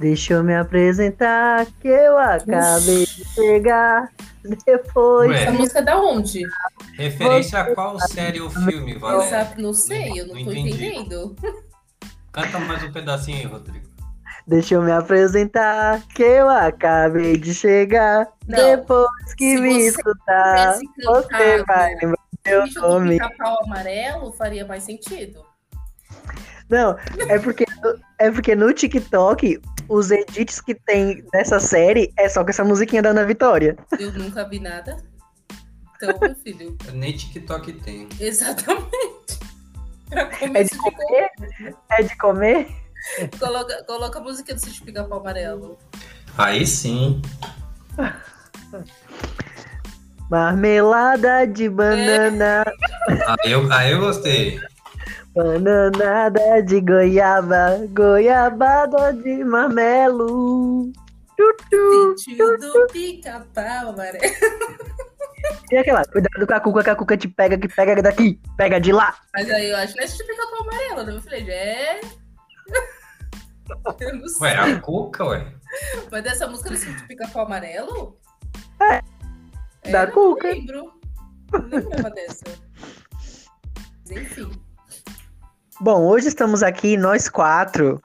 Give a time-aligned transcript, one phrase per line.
[0.00, 4.08] Deixa eu me apresentar, que eu acabei de chegar.
[4.64, 5.30] Depois.
[5.30, 5.42] Ué.
[5.42, 6.40] Essa música é da onde?
[6.96, 9.54] Referência a qual série ou filme, Valéria?
[9.58, 10.86] Não sei, eu não Não tô entendi.
[10.86, 11.36] entendendo.
[12.32, 13.90] Canta mais um pedacinho aí, Rodrigo.
[14.46, 18.26] Deixa eu me apresentar, que eu acabei de chegar.
[18.48, 18.56] Não.
[18.56, 23.10] Depois que Se me você escutar, você vai lembrar meu nome.
[23.18, 25.44] pica-pau amarelo faria mais sentido.
[26.70, 26.96] Não,
[27.28, 27.66] é porque,
[28.18, 33.02] é porque no TikTok, os edits que tem dessa série é só com essa musiquinha
[33.02, 33.76] da Ana Vitória.
[33.98, 34.96] Eu nunca vi nada.
[35.96, 38.08] Então, meu filho, Nem TikTok tem.
[38.20, 39.40] exatamente.
[40.54, 41.30] É de comer?
[41.90, 42.68] É de comer?
[43.38, 45.76] coloca, coloca a música do sítio pica-pau amarelo.
[46.38, 47.20] Aí sim.
[50.30, 52.64] Marmelada de banana,
[53.42, 54.60] Aí eu, aí eu gostei.
[55.34, 60.92] Bananada de goiaba, goiabada de marmelo.
[61.36, 64.24] Tu, tu, Sítio tu, do pica-pau amarelo.
[65.72, 68.80] E aquela, cuidado com a cuca, que a cuca te pega, que pega daqui, pega
[68.80, 69.16] de lá.
[69.32, 71.16] Mas aí eu acho que é sítio pica-pau amarelo, né?
[71.16, 72.00] Eu falei, é.
[74.00, 74.48] Eu não sei.
[74.48, 75.54] Ué, a Cuca, ué.
[76.10, 78.18] Mas dessa música do sítio pica-pau amarelo?
[78.82, 79.00] É.
[79.90, 80.48] Da eu Cuca.
[80.48, 81.00] Não lembro.
[81.52, 82.44] Não lembrava dessa.
[84.00, 84.50] Mas enfim.
[85.80, 88.00] Bom, hoje estamos aqui, nós quatro.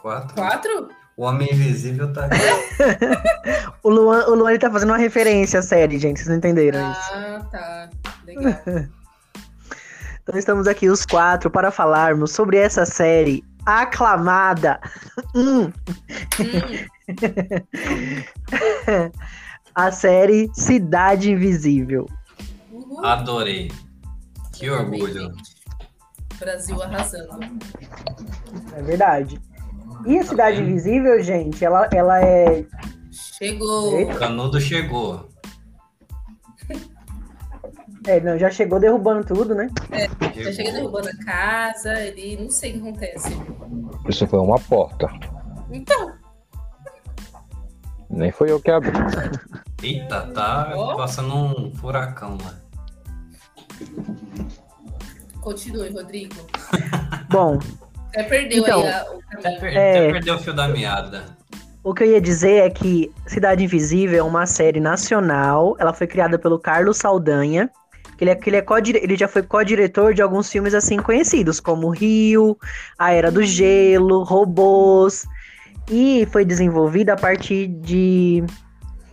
[0.00, 0.34] Quatro.
[0.34, 0.88] Quatro?
[1.16, 2.36] O Homem Invisível tá aqui.
[3.82, 6.90] O Luan, o Luan ele tá fazendo uma referência à série, gente, vocês não entenderam
[6.90, 7.00] isso.
[7.12, 7.90] Ah, tá.
[8.26, 8.54] Legal.
[10.22, 14.80] Então estamos aqui os quatro para falarmos sobre essa série aclamada.
[15.34, 15.72] Hum, Hum,
[19.74, 22.06] a série Cidade Invisível.
[22.72, 23.04] uhul.
[23.04, 23.70] Adorei.
[24.54, 25.30] Que orgulho.
[26.38, 27.38] Brasil arrasando.
[28.76, 29.40] É verdade.
[30.06, 32.64] E a Cidade Invisível, gente, ela, ela é.
[33.10, 33.98] Chegou.
[33.98, 34.12] Eita.
[34.12, 35.28] O Canudo chegou.
[38.06, 39.68] é, não, já chegou derrubando tudo, né?
[40.34, 43.30] Já chega derrubando a casa, ele não sei o que acontece.
[44.08, 45.08] Isso foi uma porta.
[45.70, 46.12] Então,
[48.10, 48.92] Nem foi eu que abri.
[49.82, 52.54] Eita, tá passando um furacão lá.
[55.44, 56.34] Continue, Rodrigo.
[57.30, 57.58] Bom,
[58.08, 59.78] Até perdeu Então, aí a- o caminho.
[59.78, 60.12] É.
[60.12, 61.24] perdeu o fio da meada.
[61.84, 65.76] o que eu ia dizer é que Cidade Invisível é uma série nacional.
[65.78, 67.70] Ela foi criada pelo Carlos Saldanha.
[68.20, 68.64] Ele, é, ele, é
[69.02, 72.56] ele já foi co-diretor de alguns filmes assim conhecidos, como Rio,
[72.98, 75.26] A Era do Gelo, Robôs.
[75.90, 78.42] E foi desenvolvida a partir de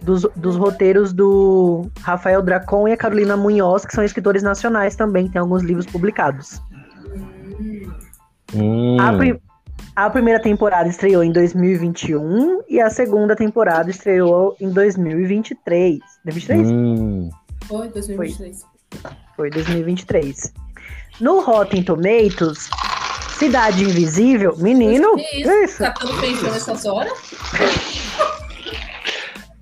[0.01, 5.27] dos, dos roteiros do Rafael Dracon e a Carolina Munhoz, que são escritores nacionais também,
[5.29, 6.61] tem alguns livros publicados.
[8.53, 9.41] Hum, A, pri-
[9.95, 15.99] a primeira temporada estreou em 2021 e a segunda temporada estreou em 2023.
[16.25, 16.67] 2023?
[16.69, 17.29] hum.
[17.67, 18.65] foi 2023.
[19.35, 20.53] Foi 2023.
[21.19, 22.69] No Rotten Tomatoes,
[23.37, 25.51] Cidade Invisível, menino, Que que isso?
[25.63, 25.77] isso?
[25.79, 27.13] Catando feijão nessas horas?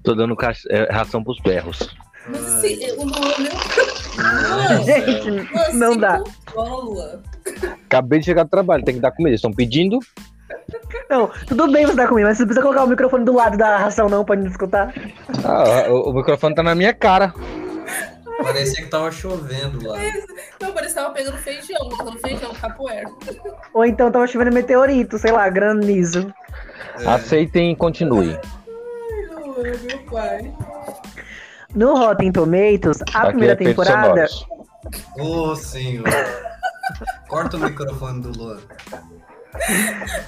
[0.10, 0.36] Tô dando
[0.72, 1.96] é, ração pros berros.
[2.28, 3.52] Mas assim, o meu.
[4.84, 6.24] Gente, não dá.
[7.86, 9.30] Acabei de chegar do trabalho, tem que dar comida.
[9.30, 10.00] Eles estão pedindo.
[11.08, 13.56] Não, tudo bem você dar comigo, mas você não precisa colocar o microfone do lado
[13.56, 14.92] da ração não pra gente escutar.
[15.44, 17.32] Ah, o, o microfone tá na minha cara.
[18.42, 20.00] Parecia que tava chovendo lá.
[20.60, 23.08] Não, parecia que tava pegando feijão, pegando feijão, capoeira.
[23.76, 26.34] Ou então tava chovendo meteorito, sei lá, granizo.
[27.00, 27.08] É.
[27.08, 28.36] Aceitem e continue.
[29.64, 30.54] Meu pai.
[31.76, 34.28] No Rotten Tomatoes, a Aqui primeira é temporada.
[35.18, 36.06] Ô, senhor.
[37.28, 38.60] Corta o microfone do Luan.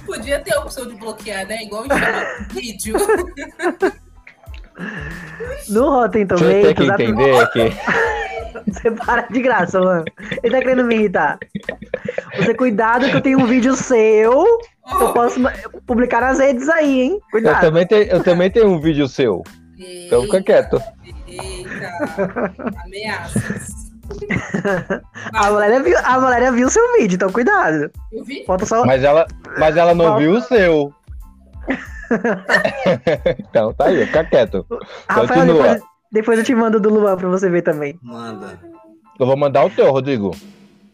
[0.06, 1.64] Podia ter a opção de bloquear, né?
[1.64, 2.96] Igual em vídeo.
[5.70, 8.12] No Rotten Você tem que Tomatoes, a entender que
[8.72, 10.06] Você para de graça, mano.
[10.44, 11.40] Ele tá querendo me irritar.
[12.36, 14.46] Você cuidado que eu tenho um vídeo seu.
[15.00, 15.40] Eu posso
[15.86, 17.14] publicar nas redes aí, hein?
[17.14, 17.62] eu Cuidado.
[17.62, 19.44] também, tenho, eu também tenho um vídeo seu.
[19.78, 20.82] Então fica quieto.
[21.28, 22.54] Eita,
[22.86, 23.92] ameaças.
[25.34, 27.90] A Valéria, viu, a Valéria viu seu vídeo, então cuidado.
[28.12, 28.44] Eu vi?
[28.46, 28.86] Falta só.
[28.86, 29.26] Mas ela,
[29.58, 30.94] mas ela não viu o seu.
[33.40, 34.66] então tá aí, fica quieto.
[35.08, 35.64] Rafael, continua.
[35.64, 35.82] depois,
[36.12, 37.98] depois eu te mando do Luan pra você ver também.
[38.02, 38.60] Manda.
[39.20, 40.36] Eu vou mandar o teu, Rodrigo.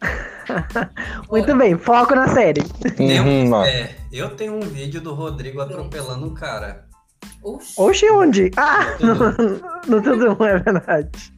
[1.30, 2.62] Muito bem, foco na série.
[2.98, 3.64] Uhum, ó.
[3.64, 6.86] É, eu tenho um vídeo do Rodrigo atropelando um cara.
[7.42, 7.74] Oxi.
[7.76, 8.50] Oxe, onde?
[8.56, 11.32] Ah, no, no tudo é verdade.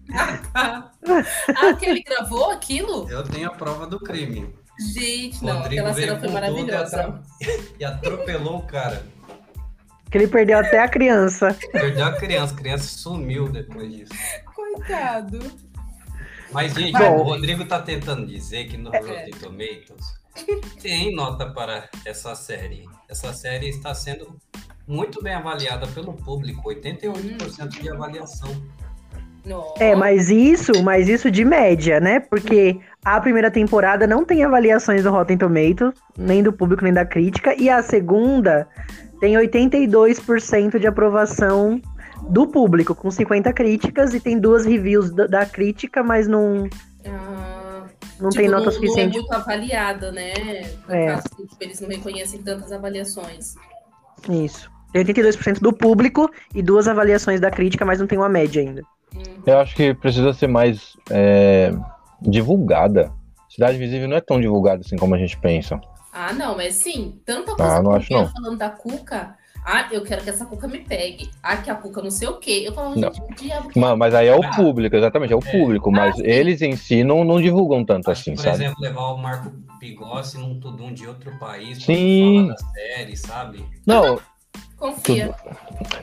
[0.54, 3.08] Ah, que ele gravou aquilo?
[3.10, 4.54] Eu tenho a prova do crime.
[4.94, 7.22] Gente, não, Rodrigo aquela cena foi maravilhosa.
[7.78, 9.02] E atropelou o cara.
[10.10, 11.56] Que ele perdeu até a criança.
[11.72, 14.12] Perdeu a criança, a criança sumiu depois disso.
[14.54, 15.38] Coitado.
[16.52, 17.18] Mas, gente, Bom.
[17.18, 18.98] o Rodrigo tá tentando dizer que no É.
[18.98, 20.20] Rotten Tomatoes
[20.82, 22.88] tem nota para essa série.
[23.08, 24.36] Essa série está sendo
[24.86, 28.50] muito bem avaliada pelo público, 88% de avaliação.
[29.44, 29.82] Nossa.
[29.82, 32.20] É, mas isso, mas isso de média, né?
[32.20, 37.06] Porque a primeira temporada não tem avaliações do Rotten Tomatoes, nem do público, nem da
[37.06, 38.68] crítica, e a segunda
[39.20, 41.80] tem 82% de aprovação
[42.28, 46.68] do público, com 50 críticas, e tem duas reviews da, da crítica, mas não,
[47.06, 47.84] Ah,
[48.20, 49.16] não tipo, tem nota Não suficiente.
[49.16, 50.32] é muito avaliada, né?
[50.88, 51.06] No É.
[51.06, 53.54] caso, tipo, eles não reconhecem tantas avaliações.
[54.28, 54.70] Isso.
[54.92, 58.82] Tem 82% do público e duas avaliações da crítica, mas não tem uma média ainda.
[59.14, 59.22] Hum.
[59.46, 61.72] Eu acho que precisa ser mais é,
[62.20, 63.10] divulgada.
[63.48, 65.80] Cidade Invisível não é tão divulgada assim como a gente pensa.
[66.12, 68.28] Ah, não, mas sim, tanta coisa Ah, não que acho, eu não.
[68.28, 69.36] falando da Cuca.
[69.64, 71.30] Ah, eu quero que essa Cuca me pegue.
[71.42, 72.64] Ah, que a Cuca não sei o quê.
[72.66, 73.12] Eu Não.
[73.12, 74.50] gente, que diabo que Ma- Mas aí é o Ah.
[74.56, 75.50] público, exatamente, é o É.
[75.50, 75.92] público.
[75.92, 78.64] Mas Ah, eles em si não, não divulgam tanto Acho que, assim, por sabe?
[78.64, 82.46] exemplo, levar o Marco Pigossi num tudum de outro país pra Sim.
[82.46, 83.64] falar da série, sabe?
[83.86, 84.18] Não,
[84.78, 85.34] confia.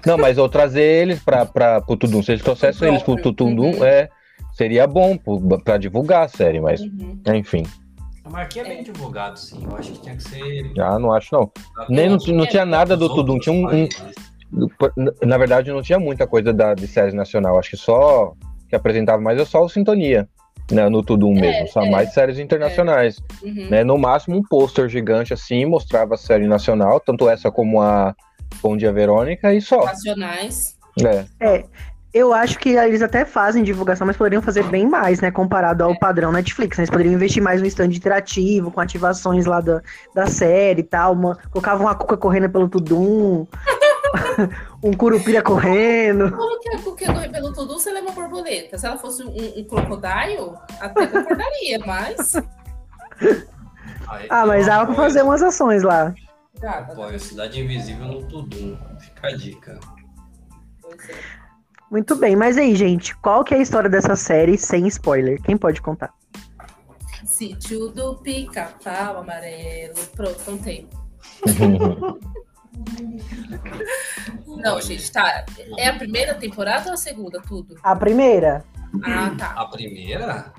[0.06, 2.22] não, mas eu trazer eles pra, pra, pro Tudum.
[2.22, 3.16] Se eles trouxessem eles pro.
[3.20, 3.84] Tudum, Uhum.
[3.84, 4.10] é,
[4.54, 7.20] seria bom pro- pra divulgar a série, mas Uhum.
[7.34, 7.64] enfim.
[8.32, 9.64] Mas aqui é bem divulgado, sim.
[9.64, 10.72] Eu acho que tinha que ser.
[10.80, 11.52] Ah, não acho não.
[11.90, 13.40] Nem não, não tinha nada do Tudum.
[13.40, 13.88] Tinha um, um-
[15.26, 17.58] Na verdade, não tinha muita coisa da, de série nacional.
[17.60, 18.34] Acho que só
[18.70, 20.28] que apresentava mais é só o Sintonia.
[20.70, 21.90] Né, no Tudum mesmo, só é.
[21.90, 23.22] mais séries internacionais.
[23.42, 23.70] Uhum.
[23.70, 28.14] Né, no máximo um pôster gigante assim, mostrava a série nacional, tanto essa como a
[28.62, 29.86] Bom Dia Verônica, e só.
[29.86, 30.78] Nacionais.
[31.02, 31.64] É.
[32.14, 35.30] Eu acho que eles até fazem divulgação, mas poderiam fazer bem mais, né?
[35.30, 36.78] Comparado ao padrão Netflix.
[36.78, 36.82] né?
[36.84, 39.82] Eles poderiam investir mais no stand interativo, com ativações lá da,
[40.16, 41.14] da série e tal.
[41.14, 43.46] Uma, colocavam uma cuca correndo pelo Tudum,
[44.82, 46.32] um curupira correndo.
[46.32, 48.78] Como que a Cuca ia correr pelo tudo se ela é uma borboleta?
[48.78, 52.34] Se ela fosse um, um crocodile, até concordaria, mas.
[54.08, 56.14] Aí, Ah, mas dava pra fazer umas ações lá.
[56.64, 58.78] Ah, Apoio Cidade Invisível no Tudum.
[59.00, 59.80] Fica a dica.
[60.82, 61.37] pois é.
[61.90, 65.42] Muito bem, mas aí, gente, qual que é a história dessa série sem spoiler?
[65.42, 66.14] Quem pode contar?
[67.26, 69.94] Sítio do pica-pau amarelo.
[70.16, 70.88] Pronto, contei.
[74.46, 75.46] Não, gente, tá.
[75.78, 77.42] É a primeira temporada ou a segunda?
[77.42, 77.76] Tudo?
[77.84, 78.64] A primeira?
[79.04, 79.52] Ah, tá.
[79.52, 80.52] A primeira?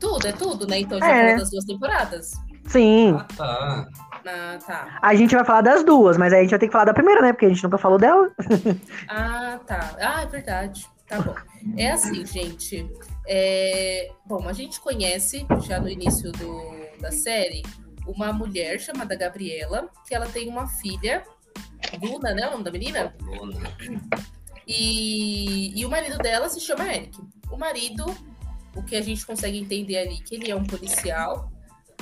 [0.00, 0.80] Tudo, é tudo, né?
[0.80, 1.22] Então já É.
[1.24, 2.32] falou das duas temporadas?
[2.66, 3.16] Sim.
[3.18, 3.88] Ah, tá.
[4.26, 4.98] Ah, tá.
[5.00, 6.94] A gente vai falar das duas, mas aí a gente vai ter que falar da
[6.94, 7.32] primeira, né?
[7.32, 8.30] Porque a gente nunca falou dela.
[9.08, 9.96] Ah, tá.
[10.00, 10.86] Ah, é verdade.
[11.06, 11.34] Tá bom.
[11.76, 12.90] É assim, gente.
[13.28, 17.00] É, Bom, a gente conhece já no início do...
[17.00, 17.62] da série
[18.06, 21.24] uma mulher chamada Gabriela, que ela tem uma filha,
[22.00, 22.46] Luna, né?
[22.48, 23.14] O nome da menina?
[23.20, 23.70] Luna.
[24.66, 27.18] E, e o marido dela se chama Eric.
[27.50, 28.04] O marido,
[28.74, 31.50] o que a gente consegue entender ali, que ele é um policial.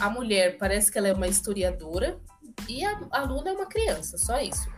[0.01, 2.19] A mulher parece que ela é uma historiadora.
[2.69, 4.69] E a, a Luna é uma criança, só isso.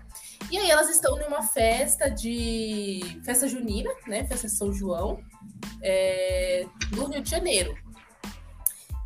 [0.50, 3.20] E aí elas estão numa festa de.
[3.24, 4.24] festa junina, né?
[4.26, 5.18] Festa São João,
[5.82, 7.76] é, no Rio de Janeiro.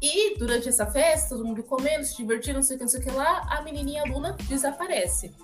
[0.03, 3.01] E durante essa festa, todo mundo comendo, se divertindo, não sei o que, não sei
[3.01, 5.35] o que lá, a menininha Luna desaparece.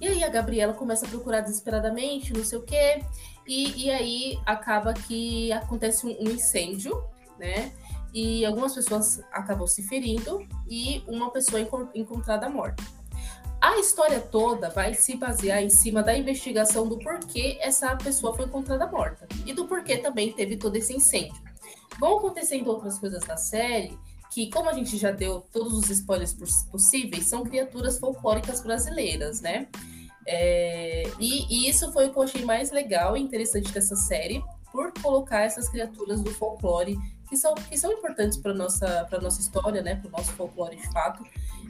[0.00, 3.02] E aí a Gabriela começa a procurar desesperadamente, não sei o quê.
[3.46, 7.02] E, e aí acaba que acontece um incêndio,
[7.38, 7.72] né?
[8.14, 12.82] E algumas pessoas acabam se ferindo e uma pessoa encon- encontrada morta.
[13.60, 18.44] A história toda vai se basear em cima da investigação do porquê essa pessoa foi
[18.44, 19.26] encontrada morta.
[19.44, 21.42] E do porquê também teve todo esse incêndio.
[21.98, 23.98] Vão acontecendo outras coisas da série
[24.30, 29.40] que, como a gente já deu todos os spoilers poss- possíveis, são criaturas folclóricas brasileiras,
[29.40, 29.66] né?
[30.26, 34.42] É, e, e isso foi o que eu achei mais legal e interessante dessa série,
[34.72, 36.98] por colocar essas criaturas do folclore
[37.34, 40.76] que são, que são importantes para nossa para nossa história, né, para o nosso folclore
[40.76, 41.24] de fato.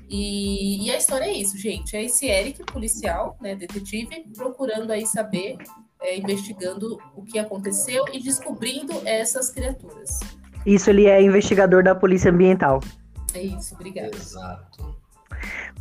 [0.09, 1.97] E, e a história é isso, gente.
[1.97, 5.56] É esse Eric, policial, né, detetive, procurando aí saber,
[6.02, 10.21] é, investigando o que aconteceu e descobrindo essas criaturas.
[10.66, 12.80] Isso, ele é investigador da Polícia Ambiental.
[13.35, 14.14] É isso, obrigada.
[14.14, 14.94] Exato.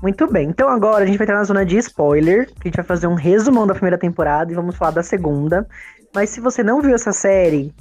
[0.01, 2.75] Muito bem, então agora a gente vai entrar na zona de spoiler, que a gente
[2.75, 5.67] vai fazer um resumão da primeira temporada e vamos falar da segunda.
[6.13, 7.73] Mas se você não viu essa série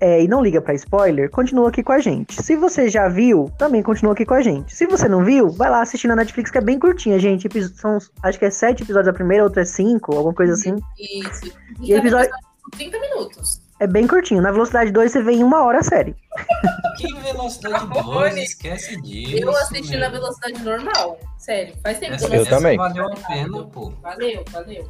[0.00, 2.42] é, e não liga pra spoiler, continua aqui com a gente.
[2.42, 4.74] Se você já viu, também continua aqui com a gente.
[4.74, 7.48] Se você não viu, vai lá assistir na Netflix, que é bem curtinha, gente.
[7.74, 10.76] São, acho que é sete episódios a primeira, outra é cinco, alguma coisa assim.
[10.98, 11.52] Isso.
[11.80, 12.30] E episódio-
[12.72, 13.62] 30 minutos.
[13.78, 14.40] É bem curtinho.
[14.40, 16.16] Na velocidade 2 você vê em uma hora a série.
[16.96, 18.36] que velocidade 2?
[18.38, 19.36] Esquece disso.
[19.36, 20.00] Eu assisti meu.
[20.00, 21.18] na velocidade normal.
[21.38, 22.76] Sério, faz tempo que eu não Eu também.
[22.78, 23.92] valeu a pena, pô.
[24.02, 24.88] Valeu, valeu.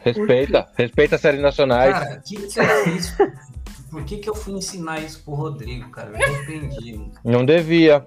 [0.00, 1.92] Respeita, respeita as séries nacionais.
[1.92, 3.16] Cara, que que você fez?
[3.94, 6.08] Por que, que eu fui ensinar isso pro Rodrigo, cara?
[6.08, 7.00] Eu me arrependi.
[7.24, 8.04] Não devia.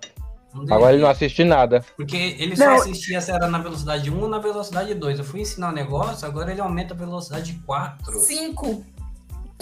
[0.53, 1.81] Não Agora ele não assiste nada.
[1.95, 2.75] Porque ele só Não.
[2.75, 5.19] assistia se era na velocidade 1 ou na velocidade 2.
[5.19, 8.19] Eu fui ensinar o negócio, agora ele aumenta a velocidade 4.
[8.19, 8.83] Cinco.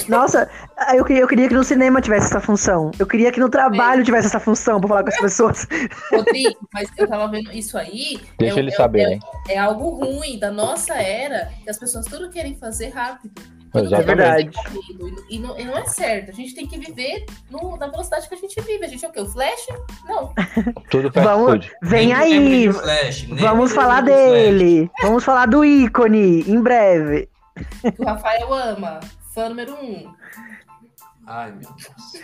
[0.07, 0.49] Nossa,
[0.95, 2.89] eu queria, eu queria que no cinema tivesse essa função.
[2.97, 5.67] Eu queria que no trabalho tivesse essa função pra falar com as pessoas.
[6.11, 8.19] Rodrigo, mas eu tava vendo isso aí.
[8.39, 9.19] Deixa é, eles é- saberem.
[9.47, 13.39] É, é algo ruim da nossa era, que as pessoas tudo querem fazer rápido.
[13.83, 14.57] Exatamente.
[14.57, 14.61] É
[15.29, 16.29] E, não, e não é certo.
[16.31, 18.85] A gente tem que viver no- na velocidade que a gente vive.
[18.85, 19.19] A gente é o quê?
[19.21, 19.67] O Flash?
[20.07, 20.33] Não.
[20.89, 21.71] Tudo fast Vamos, food.
[21.83, 22.71] vem Nem aí.
[22.73, 24.31] Flash, nem Vamos falar de Flash.
[24.31, 24.91] dele.
[25.01, 27.29] Vamos falar do ícone em breve.
[27.81, 28.99] Que o Rafael ama.
[29.33, 30.11] Fã número um.
[31.27, 32.23] Ai, meu Deus.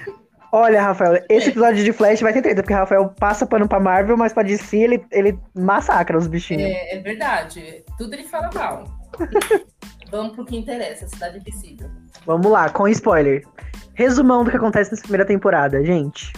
[0.54, 4.18] Olha, Rafael, esse episódio de Flash vai ter treta, porque Rafael passa pano pra Marvel,
[4.18, 6.64] mas pra DC ele, ele massacra os bichinhos.
[6.64, 7.86] É, é verdade.
[7.98, 8.84] Tudo ele fala mal.
[10.12, 11.90] Vamos pro que interessa, Cidade Invisível.
[12.26, 13.48] Vamos lá, com spoiler.
[13.94, 16.34] Resumão do que acontece nessa primeira temporada, gente.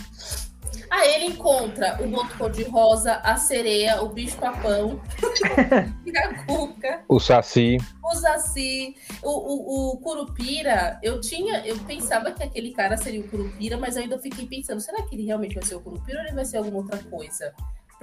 [0.92, 5.02] Aí ele encontra o boto cor-de-rosa, a sereia, o bicho-papão,
[6.16, 7.78] a cuca, O Saci.
[8.04, 11.00] o Zaci, o, o, o Curupira.
[11.02, 14.80] Eu tinha, eu pensava que aquele cara seria o Curupira, mas eu ainda fiquei pensando,
[14.80, 17.52] será que ele realmente vai ser o Curupira ou ele vai ser alguma outra coisa?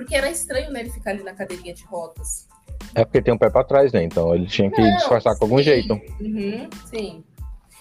[0.00, 2.48] Porque era estranho, né, ele ficar ali na cadeirinha de rodas.
[2.94, 4.02] É porque tem um pé pra trás, né?
[4.02, 5.64] Então ele tinha que Não, disfarçar com algum sim.
[5.64, 5.92] jeito.
[6.18, 7.22] Uhum, sim.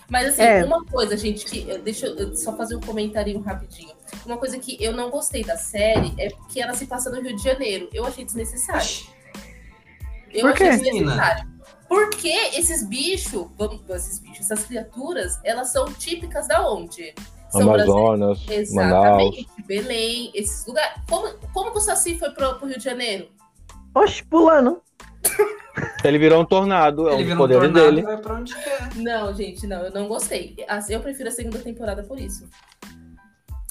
[0.10, 0.66] Mas assim, É.
[0.66, 1.78] uma coisa, gente, que.
[1.78, 3.96] Deixa eu só fazer um comentário rapidinho.
[4.26, 7.38] Uma coisa que eu não gostei da série é que ela se passa no Rio
[7.38, 7.88] de Janeiro.
[7.94, 8.90] Eu achei desnecessário.
[10.30, 10.64] Eu Por quê?
[10.66, 11.48] achei desnecessário.
[11.88, 17.16] Porque esses bichos, vamos, esses bichos, essas criaturas, elas são típicas da onde?
[17.52, 18.50] São Amazonas, Manaus.
[18.50, 21.02] Exatamente, Belém, esses lugares.
[21.10, 23.28] Como, como que o Saci foi pro, pro Rio de Janeiro?
[23.96, 24.82] Oxe, pulando.
[26.04, 28.02] Ele virou um tornado, é um Ele vira um poderes tornado dele.
[28.02, 28.96] vai pra onde quer.
[28.96, 30.56] Não, gente, não, eu não gostei.
[30.90, 32.48] Eu prefiro a segunda temporada por isso.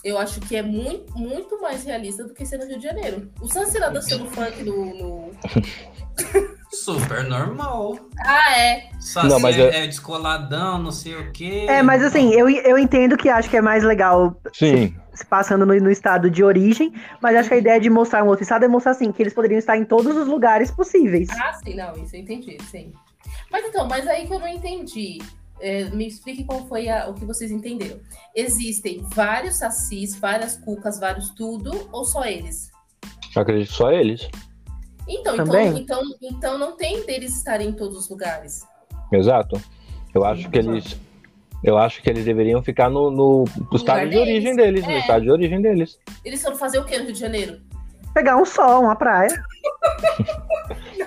[0.05, 3.31] Eu acho que é muito, muito mais realista do que ser no Rio de Janeiro.
[3.41, 5.31] O Saci lá dançando funk no, no-
[6.95, 7.99] Super normal.
[8.25, 8.88] Ah, é.
[8.99, 11.66] Saci Não, mas é, eu- é descoladão, não sei o quê.
[11.68, 15.66] É, mas assim, eu, eu entendo que acho que é mais legal Sim, se passando
[15.66, 18.64] no, no estado de origem, mas acho que a ideia de mostrar um outro estado
[18.64, 21.28] é mostrar assim, que eles poderiam estar em todos os lugares possíveis.
[21.30, 22.92] Ah, sim, não, isso eu entendi, sim.
[23.50, 25.18] Mas então, mas aí que eu não entendi.
[25.61, 27.99] É, me explique qual foi a- o que vocês entenderam.
[28.35, 32.71] Existem vários sacis, várias cucas, vários tudo, ou só eles?
[33.37, 34.28] eu acredito só eles.
[35.09, 35.79] Então, então, Também.
[35.79, 38.62] então, então não tem deles estarem em todos os lugares.
[39.11, 39.61] Exato.
[40.15, 40.99] Eu acho que eles.
[41.65, 44.85] Eu acho que eles deveriam ficar no, no, no estado de origem deles.
[44.85, 44.99] No É.
[45.00, 45.99] estado de origem deles.
[46.25, 47.59] Eles foram fazer o quê no Rio de Janeiro?
[48.15, 49.29] Pegar um sol, uma praia,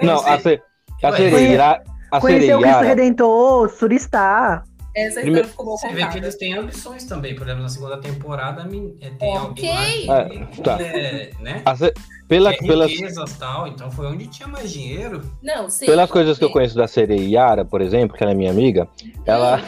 [0.01, 0.61] Não, a, se,
[1.03, 1.81] a sereia.
[2.11, 2.81] A conhecer o Cristo.
[2.81, 4.63] Redentor, turistar.
[4.93, 6.17] Essa Primeiro- história ficou mal Você vê que contada.
[6.19, 7.33] eles têm ambições também.
[7.35, 8.61] Por exemplo, na segunda temporada
[8.99, 9.69] é, tem Ok.
[9.69, 10.81] alguém lá que É, tá.
[10.81, 11.63] é, né?
[11.77, 11.93] se-
[12.27, 13.67] pela, Quer pelas, riquezas e tal.
[13.67, 15.21] Então foi onde tinha mais dinheiro.
[15.41, 15.85] Não, sim.
[15.85, 18.87] pelas coisas que eu conheço da sereia Yara, por exemplo, que ela é minha amiga,
[19.25, 19.61] ela,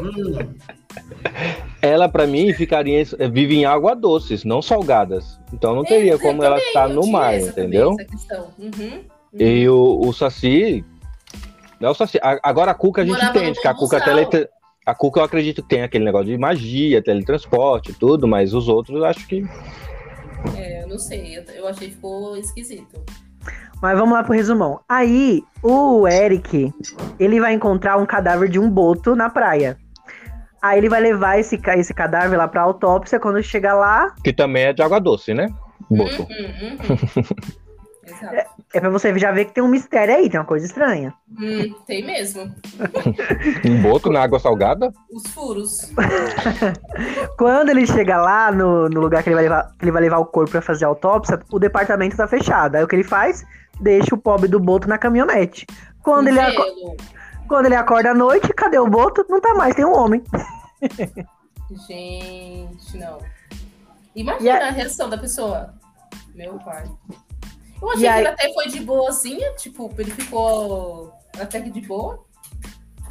[0.00, 0.54] Hum,
[1.82, 5.38] ela para mim ficaria vive em água doces, não salgadas.
[5.52, 7.90] Então não teria É, como ela estar eu no mar, essa também, entendeu?
[8.58, 9.04] Uhum, uhum.
[9.38, 10.84] E o, o Saci.
[11.80, 12.18] Não é o Saci.
[12.22, 14.26] a- Agora a Cuca a gente Morava entende que a Cuca tele,
[14.84, 18.68] A Cuca eu acredito que tem aquele negócio de magia, teletransporte e tudo, mas os
[18.68, 19.44] outros eu acho que.
[20.56, 23.00] É, eu não sei, eu, eu achei que ficou esquisito.
[23.80, 24.80] Mas vamos lá pro resumão.
[24.88, 26.72] Aí, o Eric,
[27.18, 29.76] ele vai encontrar um cadáver de um boto na praia.
[30.60, 33.18] Aí ele vai levar esse, esse cadáver lá pra autópsia.
[33.18, 35.48] Quando chegar lá, Que também é de água doce, né?
[35.90, 36.22] Boto.
[36.22, 37.52] Uhum, uhum.
[38.04, 38.34] Exato.
[38.74, 41.14] é pra você já ver que tem um mistério aí, tem uma coisa estranha.
[41.30, 42.52] Hum, tem mesmo.
[43.64, 44.92] Um boto na água salgada?
[45.10, 45.92] Os furos.
[47.38, 50.18] Quando ele chega lá no, no lugar que ele, vai levar, que ele vai levar
[50.18, 52.74] o corpo pra fazer a autópsia, o departamento tá fechado.
[52.76, 53.44] Aí o que ele faz?
[53.80, 55.64] Deixa o pobre do boto na caminhonete.
[56.02, 56.40] Quando ele,
[57.48, 59.24] quando ele acorda à noite, cadê o boto?
[59.28, 60.22] Não tá mais, tem um homem.
[61.88, 63.18] Gente, não.
[64.14, 65.74] Imagina E a- a reação da pessoa.
[66.34, 66.84] Meu pai.
[67.82, 71.80] Eu achei aí- que ele até foi de boazinha, tipo, ele ficou até que de
[71.82, 72.20] boa.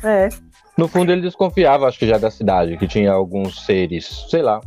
[0.04, 0.30] É.
[0.78, 4.62] No fundo ele desconfiava, acho que já da cidade, que tinha alguns seres, sei lá.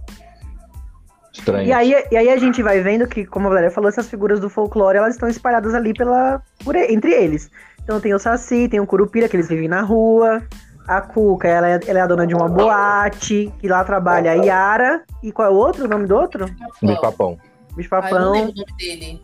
[1.33, 1.69] Estranhos.
[1.69, 4.39] E aí, e aí a gente vai vendo que, como a Valéria falou, essas figuras
[4.39, 7.51] do folclore, elas estão espalhadas ali pela, por entre eles.
[7.83, 10.43] Então tem o Saci, tem o Curupira, que eles vivem na rua.
[10.87, 14.35] A Cuca, ela é, ela é a dona de uma boate, que lá trabalha a
[14.35, 15.03] Yara.
[15.23, 15.87] E qual é o outro?
[15.87, 16.45] O nome do outro?
[16.83, 17.39] Bicho papão.
[17.75, 18.33] Bicho Ai, eu não papão.
[18.33, 19.23] lembro o nome dele.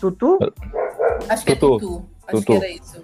[0.00, 0.38] Tutu.
[1.28, 1.76] Acho que Tutu.
[1.76, 2.06] é Tutu.
[2.28, 2.60] Acho Tutu.
[2.60, 3.02] que era isso.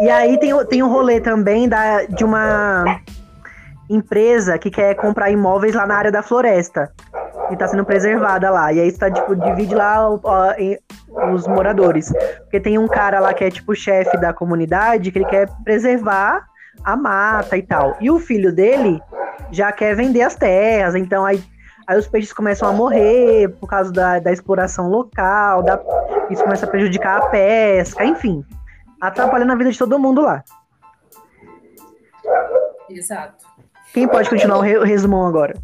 [0.00, 3.00] E aí tem, o- tem um rolê também da, de uma
[3.90, 6.92] empresa que quer comprar imóveis lá na área da floresta.
[7.50, 8.72] E tá sendo preservada lá.
[8.72, 10.78] E aí está, tipo, divide lá ó, em-
[11.32, 12.12] os moradores.
[12.42, 16.44] Porque tem um cara lá que é, tipo, chefe da comunidade que ele quer preservar
[16.82, 17.96] a mata e tal.
[18.00, 19.00] E o filho dele
[19.50, 20.94] já quer vender as terras.
[20.94, 21.42] Então aí,
[21.86, 25.62] aí os peixes começam a morrer por causa da, da exploração local.
[25.62, 25.80] Da,
[26.30, 28.44] isso começa a prejudicar a pesca, enfim
[29.00, 30.42] atrapalhando a vida de todo mundo lá.
[32.88, 33.44] Exato.
[33.92, 35.54] Quem pode continuar o, re- o resumão agora?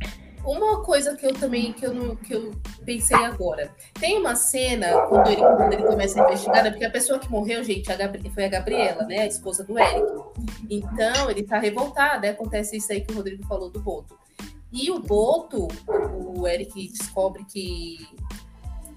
[0.45, 2.53] Uma coisa que eu também que eu, não, que eu
[2.85, 3.71] pensei agora.
[3.99, 6.71] Tem uma cena quando ele, quando ele começa a investigar, né?
[6.71, 9.21] porque a pessoa que morreu, gente, a Gabri- foi a Gabriela, né?
[9.21, 10.07] A esposa do Eric.
[10.71, 12.31] Então, ele tá revoltado, né?
[12.31, 14.19] Acontece isso aí que o Rodrigo falou do Boto.
[14.73, 18.07] E o Boto, o Eric descobre que,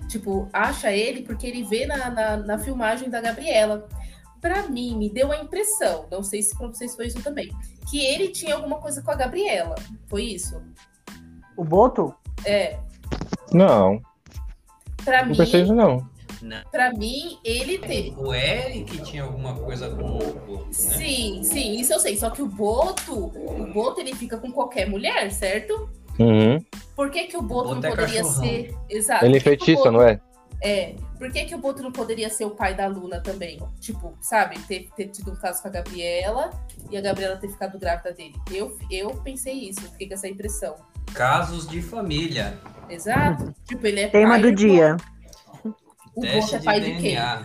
[0.08, 3.88] tipo, acha ele porque ele vê na, na, na filmagem da Gabriela.
[4.39, 7.50] Pra mim, me deu a impressão, não sei se pra vocês foi isso também,
[7.89, 9.75] que ele tinha alguma coisa com a Gabriela.
[10.08, 10.62] Foi isso?
[11.56, 12.13] O Boto?
[12.46, 12.77] É,
[13.53, 14.01] Não,
[15.06, 15.74] pra não mim, pensei isso
[16.43, 16.62] não.
[16.71, 18.13] pra mim, ele teve.
[18.17, 20.67] O Eric tinha alguma coisa com o Boto, né?
[20.71, 22.17] Sim, sim, isso eu sei.
[22.17, 25.89] Só que o Boto, o Boto ele fica com qualquer mulher, certo?
[26.19, 26.63] Uhum.
[26.95, 28.43] Por que, que o Boto, Boto não é poderia cachorrão.
[28.43, 28.75] ser.
[28.89, 29.25] Exato.
[29.25, 30.19] Ele o enfeitiça, Boto- não é?
[30.62, 30.95] É.
[31.17, 33.59] Por que, que o Boto não poderia ser o pai da Luna também?
[33.79, 34.59] Tipo, sabe?
[34.59, 36.50] Ter, ter tido um caso com a Gabriela
[36.91, 38.35] e a Gabriela ter ficado grávida dele.
[38.51, 40.75] Eu, eu pensei isso, fiquei com essa impressão.
[41.13, 42.57] Casos de família.
[42.89, 43.53] Exato.
[43.67, 44.95] Tipo, ele é Tema pai do do dia.
[46.15, 47.01] O Teste Boto é de pai de quem?
[47.01, 47.43] DNA.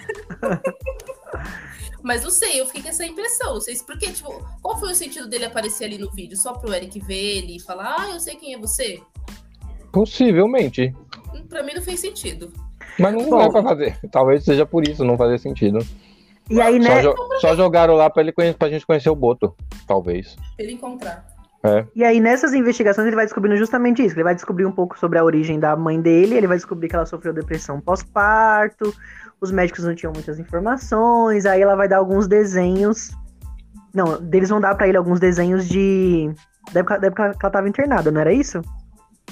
[2.03, 3.55] Mas não sei, eu fiquei com essa impressão.
[3.55, 4.33] Não sei se porque, tipo,
[4.63, 6.37] qual foi o sentido dele aparecer ali no vídeo?
[6.37, 9.01] Só pro Eric ver ele e falar, ah, eu sei quem é você?
[9.93, 10.95] Possivelmente.
[11.35, 12.53] Hum, Pra mim não fez sentido.
[12.99, 13.41] Mas não Bom.
[13.43, 13.99] é pra fazer.
[14.11, 15.79] Talvez seja por isso, não fazer sentido.
[16.51, 17.03] E aí, Só, né?
[17.03, 19.55] jo- só jogaram lá pra, ele conhe- pra gente conhecer o Boto.
[19.87, 20.35] Talvez.
[20.57, 21.27] Pra ele encontrar.
[21.95, 24.15] E aí, nessas investigações, ele vai descobrindo justamente isso.
[24.15, 26.95] Ele vai descobrir um pouco sobre a origem da mãe dele, ele vai descobrir que
[26.95, 28.95] ela sofreu depressão pós-parto,
[29.41, 33.11] os médicos não tinham muitas informações, aí ela vai dar alguns desenhos.
[33.95, 36.31] Não, eles vão dar pra ele alguns desenhos de.
[36.73, 38.61] Da época, da época que ela tava internada, não era isso?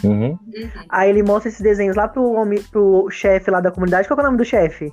[0.03, 0.31] Uhum.
[0.31, 0.71] Uhum.
[0.89, 4.09] Aí ele mostra esses desenhos lá pro, homem- pro chefe lá da comunidade.
[4.09, 4.93] Qual que é o nome do chefe?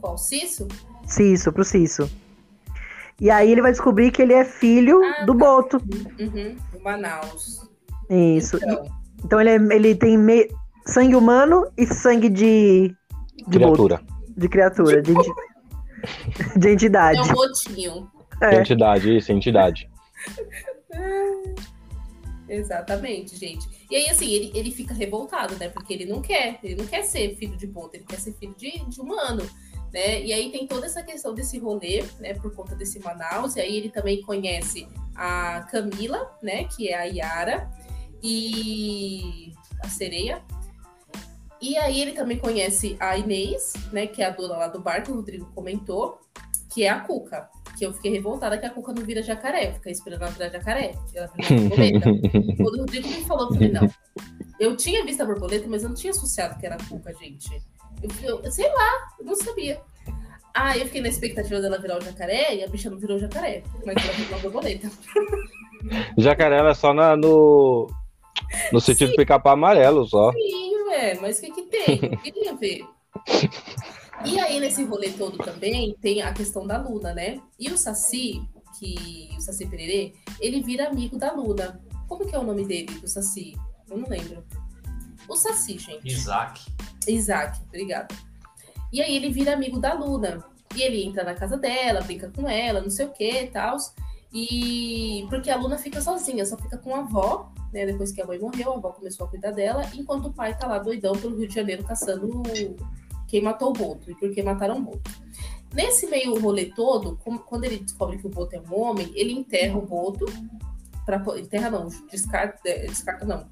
[0.00, 0.16] Qual?
[0.16, 0.66] Cisso?
[1.06, 2.10] Cisso, pro Cisso.
[3.20, 5.38] E aí ele vai descobrir que ele é filho Ah, do tá.
[5.38, 5.76] Boto.
[6.20, 6.56] Uhum.
[6.72, 7.68] Do Manaus.
[8.08, 8.56] Isso.
[8.56, 8.84] Então,
[9.24, 10.48] Então ele, é- ele tem me-
[10.86, 12.94] sangue humano e sangue de.
[13.48, 13.74] De boto.
[13.86, 14.00] Criatura.
[14.36, 15.02] De criatura.
[15.02, 15.30] De, enti-
[16.58, 17.18] de entidade.
[17.18, 18.10] é um botinho.
[18.40, 18.60] É.
[18.60, 19.90] Entidade, isso, entidade.
[22.48, 23.68] Exatamente, gente.
[23.90, 25.68] E aí, assim, ele, ele fica revoltado, né?
[25.68, 28.54] Porque ele não quer, ele não quer ser filho de boto, ele quer ser filho
[28.56, 29.42] de, de humano,
[29.92, 30.22] né?
[30.22, 32.34] E aí tem toda essa questão desse rolê, né?
[32.34, 33.56] Por conta desse Manaus.
[33.56, 36.64] E aí ele também conhece a Camila, né?
[36.64, 37.70] Que é a Yara.
[38.22, 40.42] E a sereia.
[41.60, 44.06] E aí ele também conhece a Inês, né?
[44.06, 46.20] Que é a dona lá do bar que o Rodrigo comentou,
[46.72, 47.48] que é a Cuca.
[47.76, 50.94] Que eu fiquei revoltada que a Cuca não vira jacaré, fica esperando ela virar jacaré.
[51.14, 52.56] Ela borboleta.
[52.56, 53.88] Quando o Rodrigo me falou, eu falei, não.
[54.58, 57.62] Eu tinha visto a borboleta, mas eu não tinha associado que era a Cuca, gente.
[58.22, 59.80] Eu, eu sei lá, eu não sabia.
[60.54, 63.20] Ah, eu fiquei na expectativa dela virar o jacaré e a bicha não virou o
[63.20, 64.90] jacaré, mas ela virou uma borboleta.
[66.18, 67.88] Jacaré ela é só na- no,
[68.72, 70.32] no sentido de pica-pau amarelo, só.
[70.32, 72.00] Sim, velho, mas o que que tem?
[72.12, 72.84] Eu queria ver.
[74.24, 77.40] E aí, nesse rolê todo também, tem a questão da Luna, né?
[77.58, 78.42] E o Saci,
[78.78, 81.80] que o Saci Pererê, ele vira amigo da Luna.
[82.08, 83.54] Como que é o nome dele, do Saci?
[83.88, 84.42] Eu não lembro.
[85.28, 86.08] O Saci, gente.
[86.08, 86.60] Isaac.
[87.06, 88.14] Isaac, obrigada.
[88.92, 90.44] E aí ele vira amigo da Luna.
[90.74, 93.76] E ele entra na casa dela, brinca com ela, não sei o que e tal.
[94.32, 97.86] E porque a Luna fica sozinha, só fica com a avó, né?
[97.86, 100.66] Depois que a mãe morreu, a avó começou a cuidar dela, enquanto o pai tá
[100.66, 102.42] lá doidão pelo Rio de Janeiro caçando
[103.26, 105.10] quem matou o Boto e por que mataram o Boto.
[105.72, 109.76] Nesse meio rolê todo, quando ele descobre que o Boto é um homem, ele enterra
[109.76, 110.24] o Boto.
[111.04, 113.48] Pra, enterra não, descarta, é, descarta não.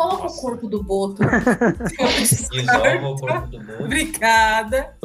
[0.00, 0.38] Coloca Nossa.
[0.38, 1.22] o corpo do Boto.
[2.54, 3.84] Isola o corpo do Boto.
[3.84, 4.96] Obrigada.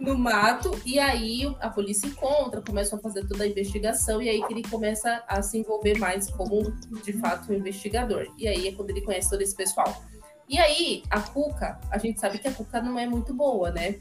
[0.00, 0.72] No mato.
[0.84, 4.20] E aí a polícia encontra, começa a fazer toda a investigação.
[4.20, 6.72] E aí que ele começa a se envolver mais como,
[7.04, 8.26] de fato, um investigador.
[8.36, 10.02] E aí é quando ele conhece todo esse pessoal.
[10.48, 14.00] E aí, a Cuca, a gente sabe que a Cuca não é muito boa, né?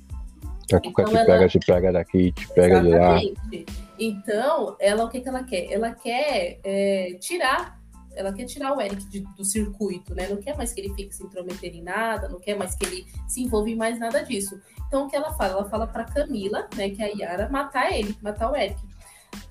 [0.68, 1.26] Tá então, te ela...
[1.26, 3.36] pega, te pega daqui, te pega Exatamente.
[3.52, 3.66] de lá.
[4.00, 5.72] Então, ela o que, que ela quer?
[5.72, 7.79] Ela quer é, tirar
[8.20, 10.28] ela quer tirar o Eric de, do circuito, né?
[10.28, 13.08] Não quer mais que ele fique se intrometer em nada, não quer mais que ele
[13.28, 14.60] se envolva em mais nada disso.
[14.88, 15.54] Então, o que ela fala?
[15.54, 18.80] Ela fala para Camila, né, que é a Yara, matar ele, matar o Eric.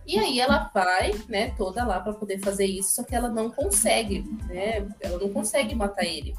[0.06, 3.50] E aí ela vai, né, toda lá para poder fazer isso, só que ela não
[3.50, 4.86] consegue, né?
[5.00, 6.34] Ela não consegue matar ele.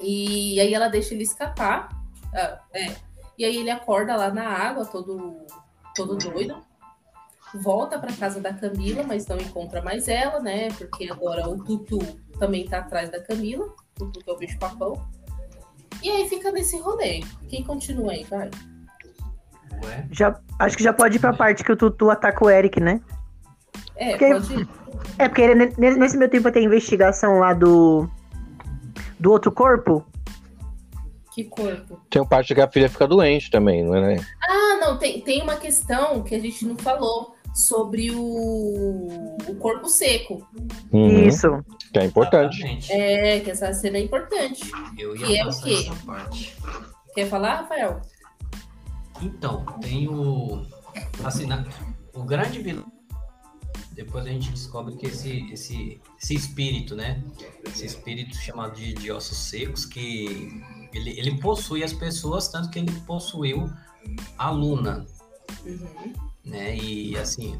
[0.00, 1.88] E aí ela deixa ele escapar.
[2.34, 2.94] Ah, é.
[3.38, 5.46] E aí ele acorda lá na água, todo,
[5.94, 6.64] todo doido.
[7.54, 10.68] Volta para casa da Camila, mas não encontra mais ela, né?
[10.70, 11.98] Porque agora o Tutu
[12.38, 13.68] também tá atrás da Camila.
[13.94, 15.00] Tutu que é o bicho papão.
[16.02, 17.22] E aí fica nesse rolê.
[17.48, 18.50] Quem continua aí, vai?
[19.84, 20.06] Ué?
[20.10, 23.00] Já, acho que já pode ir pra parte que o Tutu ataca o Eric, né?
[23.96, 24.68] É, porque, pode ir.
[25.18, 28.08] É, porque ele, nesse meu tempo tem investigação lá do.
[29.18, 30.04] Do outro corpo.
[31.34, 32.00] Que corpo?
[32.08, 34.16] Tem uma parte que a filha fica doente também, não é?
[34.16, 34.26] Né?
[34.42, 39.88] Ah, não, tem, tem uma questão que a gente não falou sobre o, o corpo
[39.88, 40.46] seco.
[40.92, 41.28] Uhum.
[41.28, 41.48] Isso.
[41.92, 42.58] Que é importante.
[42.58, 42.92] Exatamente.
[42.92, 44.70] É, que essa cena é importante.
[44.98, 45.90] Eu ia que é o quê?
[47.14, 48.00] Quer falar, Rafael?
[49.20, 50.62] Então, tem o.
[51.24, 51.66] Assim, na,
[52.14, 52.90] o grande vilão.
[53.92, 57.22] Depois a gente descobre que esse, esse, esse espírito, né?
[57.66, 60.62] Esse espírito chamado de, de ossos secos, que
[60.94, 63.70] ele, ele possui as pessoas, tanto que ele possuiu
[64.38, 65.04] a Luna.
[65.66, 66.29] Uhum.
[66.44, 66.76] Né?
[66.76, 67.58] E assim,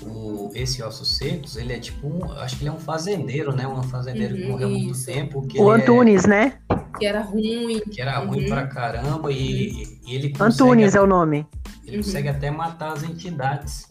[0.00, 3.66] o, esse Ossos Secos, ele é tipo um, acho que ele é um fazendeiro, né?
[3.66, 5.46] Um fazendeiro uhum, que morreu há muito tempo.
[5.46, 6.58] Que o é Antunes, é, né?
[6.98, 7.80] Que era ruim.
[7.80, 8.28] Que era uhum.
[8.28, 10.32] ruim pra caramba e, e ele.
[10.40, 11.46] Antunes é o nome.
[11.84, 12.02] Ele uhum.
[12.02, 13.86] consegue até matar as entidades.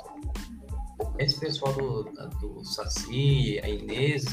[1.17, 2.03] Esse pessoal do,
[2.39, 4.25] do Saci, a Inês,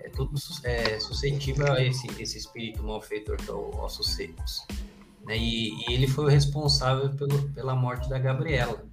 [0.00, 0.34] é tudo
[0.64, 4.66] é, suscetível a esse, esse espírito malfeitor que é o Ossos Secos.
[5.26, 5.36] Né?
[5.36, 8.84] E, e ele foi o responsável pelo, pela morte da Gabriela.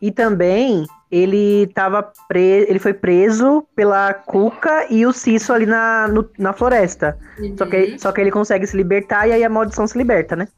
[0.00, 2.66] E também ele tava pre...
[2.68, 7.18] ele foi preso pela Cuca e o Cisso ali na, no, na floresta.
[7.38, 7.56] Uhum.
[7.56, 10.48] Só, que, só que ele consegue se libertar e aí a maldição se liberta, né?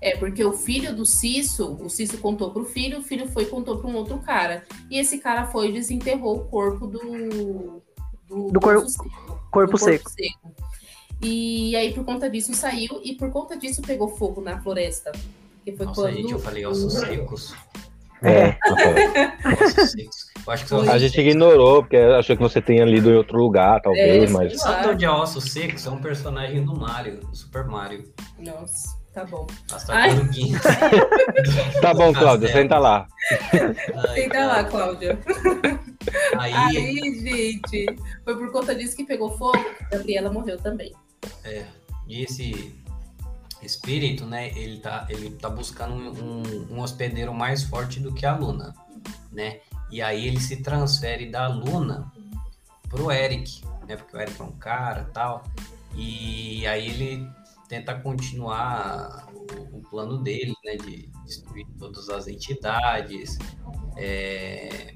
[0.00, 3.46] É, porque o filho do Cisso, o Cisso contou pro filho, o filho foi e
[3.46, 4.62] contou para um outro cara.
[4.90, 7.82] E esse cara foi e desenterrou o corpo do.
[8.28, 8.86] Do, do cor...
[8.86, 9.08] seco,
[9.50, 10.04] corpo, do seco.
[10.04, 10.66] corpo seco.
[11.22, 15.12] E aí, por conta disso, saiu e por conta disso pegou fogo na floresta.
[15.64, 16.14] Que foi Nossa, quando.
[16.14, 17.54] Gente, eu falei ossos secos.
[18.22, 18.56] É.
[20.90, 24.60] a gente ignorou, porque achou que você tinha lido em outro lugar, talvez, é, mas.
[24.60, 28.04] Santo de Ossos Secos é um personagem do Mario, do Super Mario.
[28.38, 29.46] Nossa, tá bom.
[31.82, 33.06] tá bom, Cláudia, senta lá.
[34.14, 35.18] senta lá, Cláudia.
[36.38, 36.52] Aí...
[36.54, 37.86] Aí, gente,
[38.24, 40.94] foi por conta disso que pegou fogo, Gabriela morreu também.
[41.44, 41.64] É,
[42.08, 42.72] e esse
[43.62, 48.36] espírito, né, ele tá, ele tá buscando um, um, hospedeiro mais forte do que a
[48.36, 48.74] Luna,
[49.32, 49.60] né?
[49.90, 52.12] E aí ele se transfere da Luna
[52.88, 53.96] pro Eric, né?
[53.96, 55.44] Porque o Eric é um cara tal.
[55.94, 57.28] E aí ele
[57.68, 60.76] tenta continuar o, o plano dele, né?
[60.76, 63.38] De destruir todas as entidades.
[63.96, 64.94] É...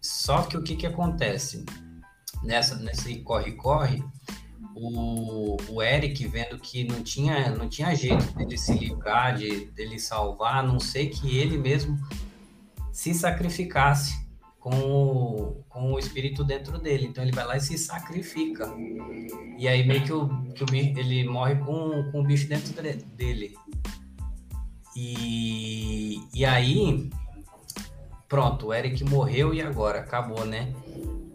[0.00, 1.64] Só que o que que acontece?
[2.42, 4.02] Nessa, nesse corre-corre,
[4.74, 9.98] o, o Eric vendo que não tinha, não tinha jeito dele se livrar, de dele
[9.98, 11.98] salvar, a não ser que ele mesmo
[12.92, 14.22] se sacrificasse
[14.58, 17.06] com o, com o espírito dentro dele.
[17.06, 18.72] Então ele vai lá e se sacrifica.
[19.58, 22.72] E aí meio que, o, que o, ele morre com, com o bicho dentro
[23.16, 23.56] dele.
[24.94, 27.10] E, e aí,
[28.28, 30.00] pronto, o Eric morreu e agora?
[30.00, 30.72] Acabou, né?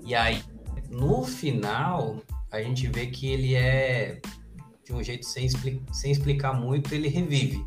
[0.06, 0.41] E aí,
[0.89, 4.21] no final, a gente vê que ele é,
[4.83, 7.65] de um jeito sem, expli sem explicar muito, ele revive.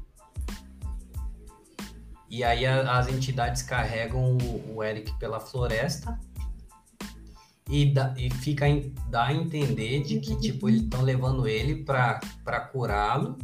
[2.29, 6.19] E aí a, as entidades carregam o, o, Eric pela floresta
[7.69, 11.85] e, dá, e fica em, dá a entender de que tipo eles estão levando ele
[11.85, 13.37] para curá-lo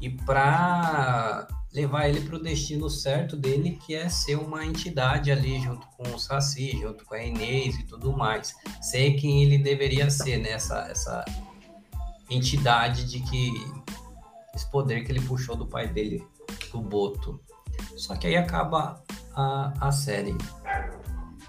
[0.00, 5.60] e para levar ele para o destino certo dele, que é ser uma entidade ali
[5.60, 8.54] junto com o Saci, junto com a Inês e tudo mais.
[8.80, 10.50] Ser quem ele deveria ser, né?
[10.50, 11.24] Essa, essa
[12.28, 13.52] entidade de que
[14.54, 16.26] esse poder que ele puxou do pai dele,
[16.72, 17.40] do Boto.
[17.96, 19.02] Só que aí acaba
[19.34, 20.36] a, a série.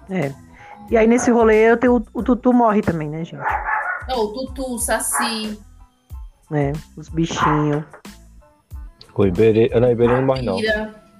[0.08, 0.32] É.
[0.90, 3.42] E aí nesse rolê tenho, o, o Tutu morre também, né, gente?
[4.08, 5.60] Não, o Tutu, o Saci.
[6.52, 7.84] É, os bichinhos.
[9.14, 9.70] O Iberê.
[9.74, 10.58] Não, o Iberê não morre, não.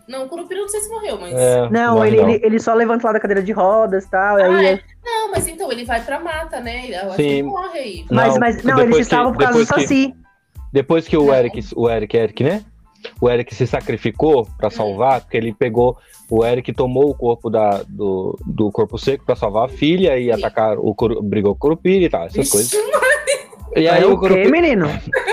[0.09, 1.33] Não, o Curupira não sei se morreu, mas.
[1.35, 2.29] É, não, morre, ele, não.
[2.31, 4.53] Ele, ele só levanta lá da cadeira de rodas tal, e tal.
[4.53, 4.81] Ah, é.
[5.05, 6.91] Não, mas então ele vai pra mata, né?
[6.91, 7.29] Eu acho Sim.
[7.29, 8.07] que morre aí.
[8.11, 10.15] Mas, mas não, eles estavam por causa do Saci.
[10.73, 12.65] Depois que o Eric, o Eric, Eric, né?
[13.21, 15.97] o Eric se sacrificou para salvar, porque ele pegou.
[16.31, 20.31] O Eric tomou o corpo da, do, do corpo seco para salvar a filha e
[20.31, 22.73] atacar o brigou com o Curupira e tal, essas Vixe, coisas.
[23.77, 24.87] E aí, o o quê, Curupira, menino?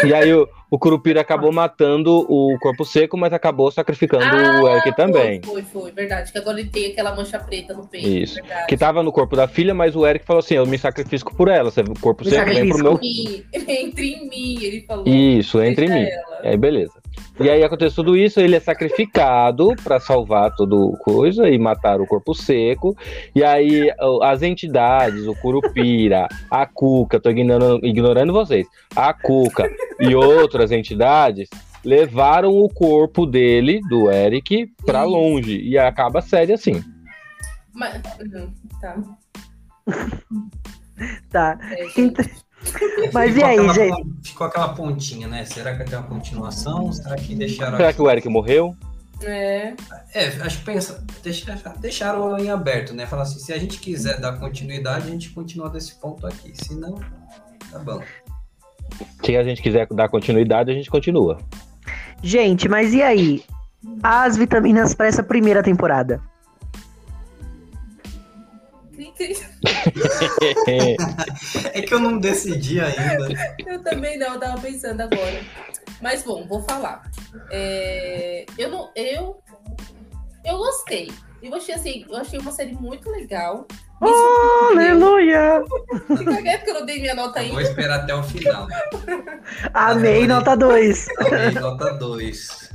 [0.06, 4.24] e aí o, o Curupira acabou matando o corpo seco, mas acabou sacrificando
[4.64, 5.42] o Eric também.
[5.44, 6.32] Ah, Foi, foi, foi, verdade.
[6.32, 8.08] Que agora ele tem aquela mancha preta no peito.
[8.08, 8.36] Isso.
[8.36, 8.68] Verdade.
[8.68, 11.48] Que tava no corpo da filha, mas o Eric falou assim: eu me sacrifico por
[11.48, 11.70] ela.
[11.72, 12.94] Você, o corpo Me seco vem pro meu.
[12.94, 15.04] Entre entre em mim, ele falou.
[15.08, 16.10] Isso, entre Deixa mim.
[16.10, 16.40] ela.
[16.44, 16.94] E aí, beleza.
[17.40, 22.08] E aí acontece tudo isso, ele é sacrificado para salvar tudo coisa e matar o
[22.08, 22.96] corpo seco.
[23.34, 23.90] E aí
[24.24, 29.70] as entidades, o Curupira, a Cuca, tô ignorando, ignorando vocês, a Cuca
[30.00, 31.50] e outras entidades
[31.84, 35.10] levaram o corpo dele, do Eric, pra Isso.
[35.10, 35.62] longe.
[35.62, 36.84] E acaba a série assim.
[37.74, 38.02] Mas,
[38.82, 38.98] tá.
[41.32, 41.58] Tá.
[41.72, 41.86] É,
[43.14, 44.08] Mas e Ficou aí, aquela gente?
[44.24, 45.46] Ficou aquela pontinha, né?
[45.46, 46.92] Será que vai ter uma continuação?
[46.92, 47.78] Será que deixaram.
[47.78, 48.76] Será que o Eric morreu?
[49.22, 49.74] É,
[50.14, 53.06] É, acho que pensa, deixa- deixaram em aberto, né?
[53.06, 56.54] Falar assim, se a gente quiser dar continuidade, a gente continua desse ponto aqui.
[56.56, 56.96] Se não,
[57.72, 58.02] tá bom.
[59.24, 61.38] Se a gente quiser dar continuidade, a gente continua.
[62.24, 63.44] Gente, mas e aí?
[64.02, 66.22] As vitaminas para essa primeira temporada?
[71.74, 73.28] É que eu não decidi ainda.
[73.66, 75.42] Eu também não, eu tava pensando agora.
[76.02, 77.10] Mas bom, vou falar.
[77.52, 78.90] É, eu não.
[78.96, 79.42] Eu.
[80.46, 81.12] Eu gostei.
[81.42, 83.66] Eu achei assim, eu achei uma série muito legal.
[84.02, 85.62] Aleluia!
[86.18, 87.70] Fica quieto que eu não dei minha nota Eu vou ainda.
[87.70, 88.68] esperar até o final.
[89.74, 91.08] Amei, nota 2.
[91.20, 92.70] Amei, nota 2.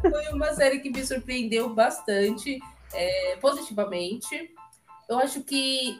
[0.00, 2.58] Foi uma série que me surpreendeu bastante,
[2.94, 4.50] é, positivamente.
[5.10, 5.98] Eu acho que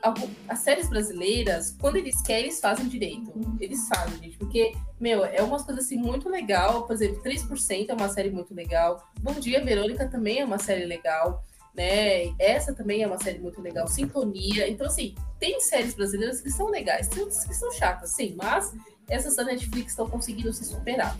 [0.49, 3.33] as séries brasileiras, quando eles querem, eles fazem direito.
[3.59, 4.39] Eles fazem, gente.
[4.39, 6.87] Porque, meu, é umas coisas assim muito legal.
[6.87, 9.05] Por exemplo, 3% é uma série muito legal.
[9.21, 11.43] Bom Dia, Verônica também é uma série legal.
[11.75, 12.29] Né?
[12.39, 13.89] Essa também é uma série muito legal.
[13.89, 14.69] Sintonia.
[14.69, 18.73] Então, assim, tem séries brasileiras que são legais, tem outras que são chatas, sim, mas
[19.09, 21.19] essas da Netflix estão conseguindo se superar.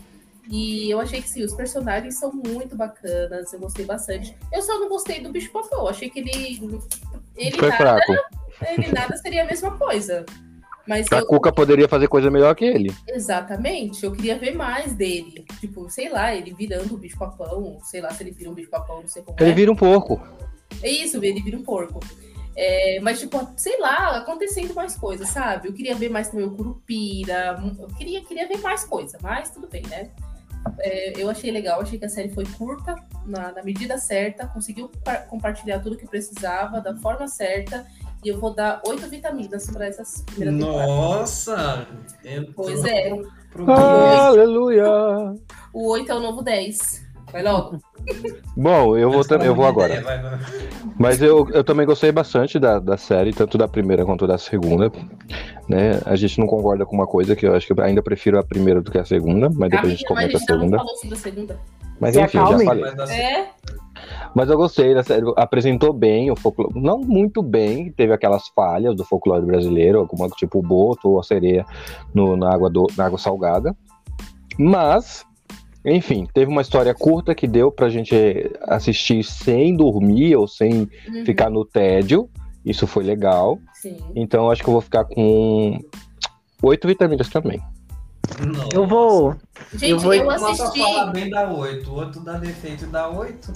[0.49, 4.35] E eu achei que sim, os personagens são muito bacanas, eu gostei bastante.
[4.51, 6.59] Eu só não gostei do bicho papão, achei que ele.
[7.35, 8.13] Ele Foi nada, fraco.
[8.69, 10.25] ele nada seria a mesma coisa.
[10.87, 12.93] Mas A eu, Cuca poderia fazer coisa melhor que ele.
[13.07, 15.45] exatamente, eu queria ver mais dele.
[15.59, 18.69] Tipo, sei lá, ele virando o bicho papão, sei lá se ele vira um bicho
[18.69, 19.53] papão, não sei como Ele é.
[19.53, 20.19] vira um porco.
[20.81, 21.99] É isso, ele vira um porco.
[22.55, 25.69] É, mas, tipo, sei lá, acontecendo mais coisas, sabe?
[25.69, 27.57] Eu queria ver mais também o Curupira.
[27.79, 30.09] Eu queria, queria ver mais coisa, mas tudo bem, né?
[30.79, 32.95] É, eu achei legal, achei que a série foi curta,
[33.25, 37.85] na, na medida certa, conseguiu par- compartilhar tudo que precisava, da forma certa,
[38.23, 40.23] e eu vou dar oito vitaminas para essas.
[40.51, 41.87] Nossa!
[42.55, 43.09] Pois é.
[43.67, 44.85] Aleluia!
[45.73, 47.10] o oito é o novo 10.
[47.31, 47.77] Vai logo.
[48.57, 50.03] Bom, eu vou, tam- eu vou agora.
[50.97, 54.91] Mas eu, eu também gostei bastante da, da série, tanto da primeira quanto da segunda.
[55.69, 56.01] Né?
[56.05, 58.43] A gente não concorda com uma coisa que eu acho que eu ainda prefiro a
[58.43, 60.77] primeira do que a segunda, mas depois a gente comenta a segunda.
[60.77, 61.59] falou sobre a segunda.
[61.99, 62.83] Mas Se enfim, já falei.
[63.11, 63.47] É,
[64.35, 65.23] Mas eu gostei da série.
[65.37, 66.73] Apresentou bem o folclore.
[66.75, 71.23] Não muito bem, teve aquelas falhas do folclore brasileiro, alguma tipo o boto ou a
[71.23, 71.63] sereia
[72.13, 73.77] no, na, água do, na água salgada.
[74.57, 75.23] Mas,
[75.85, 78.15] enfim, teve uma história curta que deu pra gente
[78.63, 82.29] assistir sem dormir ou sem uhum, ficar no tédio.
[82.65, 83.57] Isso foi legal.
[83.73, 83.97] sim.
[84.15, 85.79] Então acho que eu vou ficar com
[86.63, 87.59] oito vitaminas também.
[88.45, 88.69] Nossa.
[88.73, 89.35] Eu vou.
[89.73, 90.79] Gente, Eu vou- eu Uma só assisti.
[90.79, 93.51] fala bem dá 8, o outro dá defeito e dá 8.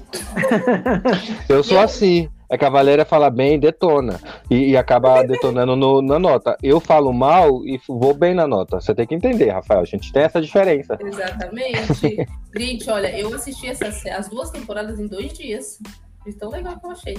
[1.48, 2.28] Eu sou Eu- assim.
[2.50, 4.20] É que a Valéria fala bem e detona.
[4.50, 6.56] E, e acaba detonando no- na nota.
[6.62, 8.80] Eu falo mal e vou bem na nota.
[8.80, 9.82] Você tem que entender, Rafael.
[9.82, 10.98] A gente tem essa diferença.
[11.02, 12.28] Exatamente.
[12.56, 15.80] Gente, olha, eu assisti essas, as duas temporadas em dois dias.
[16.26, 17.18] De tão legal que eu achei.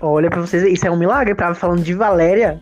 [0.00, 1.34] Olha pra vocês, isso é um milagre.
[1.34, 2.60] Tava falando de Valéria.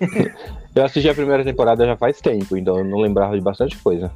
[0.74, 4.12] Eu assisti a primeira temporada já faz tempo, então eu não lembrava de bastante coisa.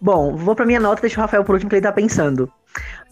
[0.00, 2.50] Bom, vou pra minha nota, deixa o Rafael por último que ele tá pensando.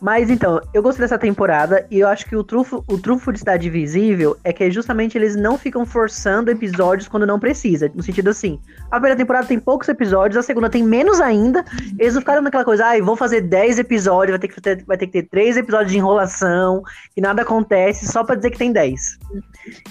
[0.00, 3.38] Mas então, eu gostei dessa temporada e eu acho que o trufo, o trufo de
[3.38, 7.90] Cidade Invisível é que justamente eles não ficam forçando episódios quando não precisa.
[7.94, 11.64] No sentido assim, a primeira temporada tem poucos episódios, a segunda tem menos ainda.
[11.98, 14.96] Eles não ficaram naquela coisa, ai, vou fazer 10 episódios, vai ter que ter, vai
[14.98, 16.82] ter, que ter 3 episódios de enrolação,
[17.16, 19.18] e nada acontece, só pra dizer que tem 10.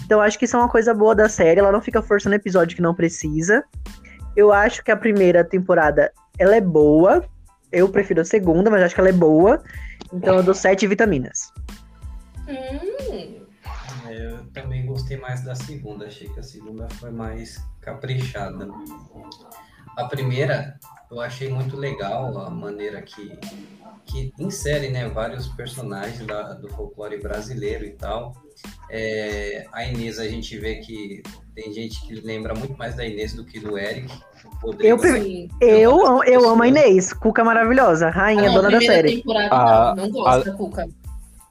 [0.06, 2.76] Então acho que isso é uma coisa boa da série, ela não fica forçando episódio
[2.76, 3.64] que não precisa.
[4.36, 7.24] Eu acho que a primeira temporada ela é boa.
[7.74, 9.62] Eu prefiro a segunda, mas acho que ela é boa.
[10.14, 11.52] Então eu dou sete vitaminas.
[12.48, 13.46] Hum,
[14.08, 18.68] É, Eu também gostei mais da segunda, achei que a segunda foi mais caprichada.
[19.98, 20.78] A primeira,
[21.10, 23.38] eu achei muito legal a maneira que,
[24.06, 28.36] que insere né, vários personagens da, do folclore brasileiro e tal.
[28.90, 31.24] É, a Inês, a gente vê que
[31.56, 34.12] tem gente que lembra muito mais da Inês do que do Eric.
[34.80, 39.24] Eu, assim, eu, eu amo a Inês, Cuca maravilhosa, rainha, ah, dona da série.
[39.52, 40.88] A, não, não gosto a, da Cuca.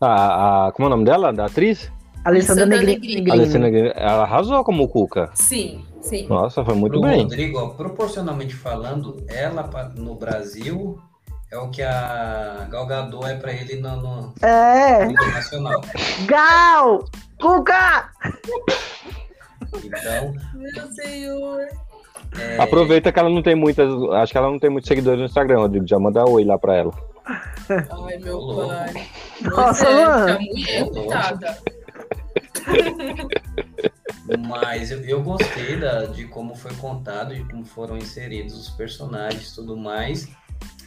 [0.00, 1.92] A, a, como é o nome dela, da atriz?
[2.24, 3.30] Alessandra Negrini.
[3.30, 3.92] Alessandra Negrini.
[3.94, 5.30] Ela arrasou como Cuca.
[5.34, 6.26] Sim, sim.
[6.28, 7.22] Nossa, foi muito Pro bem.
[7.22, 10.98] Rodrigo, proporcionalmente falando, ela no Brasil
[11.50, 15.04] é o que a Gal Gadot é pra ele no, no é.
[15.04, 15.82] internacional.
[16.26, 17.04] Gal!
[17.38, 18.10] Cuca!
[19.84, 20.34] Então.
[20.54, 21.60] Meu senhor.
[22.38, 22.58] É...
[22.58, 23.90] Aproveita que ela não tem muitas.
[24.12, 25.86] Acho que ela não tem muitos seguidores no Instagram, Rodrigo.
[25.86, 26.92] Já manda oi lá pra ela.
[27.24, 29.08] Ai, meu pai.
[29.42, 30.38] Nossa, é, mano.
[34.48, 39.50] Mas eu, eu gostei da, de como foi contado, de como foram inseridos os personagens
[39.50, 40.28] e tudo mais.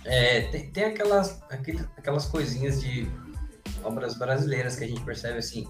[0.03, 1.41] É, tem, tem aquelas,
[1.97, 3.07] aquelas coisinhas de
[3.83, 5.67] obras brasileiras que a gente percebe assim,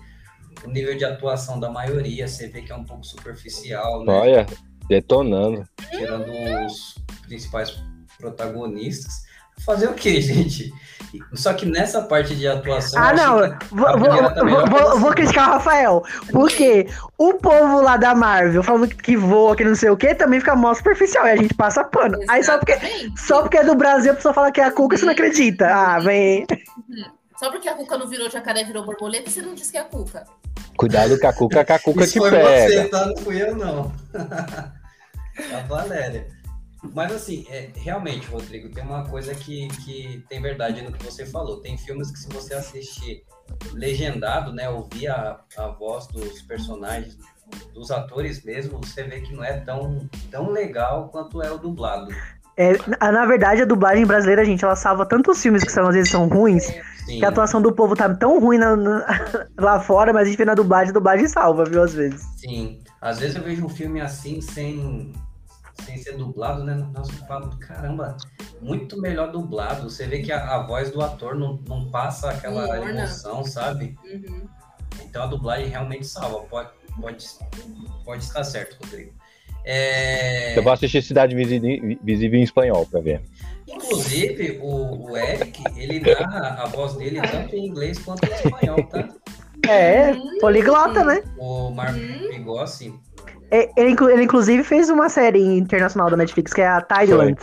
[0.64, 4.14] o nível de atuação da maioria, você vê que é um pouco superficial, né?
[4.14, 4.46] Olha,
[4.88, 5.68] detonando.
[5.92, 6.30] Tirando
[6.66, 6.96] os
[7.28, 7.78] principais
[8.18, 9.26] protagonistas.
[9.66, 10.74] Fazer o que, gente?
[11.34, 13.02] Só que nessa parte de atuação.
[13.02, 13.38] Ah, não.
[13.72, 16.04] Vou, vou, vou, vou, criticar o Rafael.
[16.32, 20.40] Porque o povo lá da Marvel falando que voa, que não sei o que, também
[20.40, 21.26] fica mó superficial.
[21.26, 22.22] E a gente passa pano.
[22.22, 22.32] Exatamente.
[22.32, 22.78] Aí só porque,
[23.16, 25.68] só porque é do Brasil, a pessoa fala que é a Cuca, você não acredita.
[25.68, 26.46] Ah, vem.
[26.52, 27.06] Uhum.
[27.38, 29.86] Só porque a Cuca não virou jacaré, virou borboleta, você não disse que é a
[29.86, 30.26] Cuca.
[30.78, 32.68] Cuidado com a Cuca, que a Cuca Isso te foi pega.
[32.68, 33.06] Você, tá?
[33.06, 33.92] Não fui eu, não.
[35.54, 36.28] a Valéria.
[36.94, 41.26] Mas assim, é, realmente, Rodrigo, tem uma coisa que, que tem verdade no que você
[41.26, 41.62] falou.
[41.62, 43.24] Tem filmes que se você assistir
[43.74, 47.18] legendado, né, ouvir a, a voz dos personagens,
[47.74, 52.14] dos atores mesmo, você vê que não é tão, tão legal quanto é o dublado.
[52.58, 52.74] É,
[53.12, 56.28] na verdade, a dublagem brasileira, gente, ela salva tantos filmes que são, às vezes são
[56.28, 56.64] ruins,
[57.06, 57.20] Sim.
[57.20, 59.06] que a atuação do povo tá tão ruim na, na,
[59.60, 62.22] lá fora, mas a gente vê na dublagem, a dublagem salva, viu, às vezes.
[62.38, 62.80] Sim.
[63.02, 65.12] Às vezes eu vejo um filme assim, sem,
[65.84, 66.76] sem ser dublado, né?
[66.94, 68.18] Nossa, eu falo, caramba,
[68.62, 69.90] muito melhor dublado.
[69.90, 72.92] Você vê que a, a voz do ator não, não passa aquela Morna.
[72.92, 73.96] emoção, sabe?
[74.06, 74.48] Uhum.
[75.04, 76.40] Então a dublagem realmente salva.
[76.48, 77.28] Pode, pode,
[78.04, 79.14] pode estar certo, Rodrigo.
[79.66, 80.58] É...
[80.58, 83.22] Eu vou assistir Cidade Visível em espanhol para ver.
[83.68, 88.84] Inclusive, o, o, Eric, ele narra a voz dele tanto em inglês quanto em espanhol,
[88.84, 89.10] tá?
[89.68, 91.24] É, poliglota, né?
[91.38, 92.94] O Marco Pigossi.
[92.94, 93.15] É,
[93.52, 97.38] ele, ele, inclusive, fez uma série internacional da Netflix, que é a Thailand.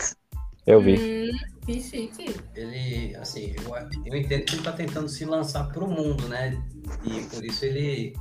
[0.67, 0.95] Eu vi.
[0.95, 2.37] Hum, chique.
[2.55, 3.75] Ele, assim, eu,
[4.07, 6.57] eu entendo que ele tá tentando se lançar pro mundo, né?
[7.05, 8.15] E por isso ele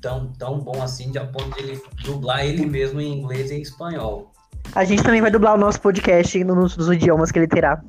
[0.00, 3.54] tão, tão bom assim, de a ponto de ele dublar ele mesmo em inglês e
[3.54, 4.32] em espanhol.
[4.74, 7.82] A gente também vai dublar o nosso podcast nos, nos idiomas que ele terá.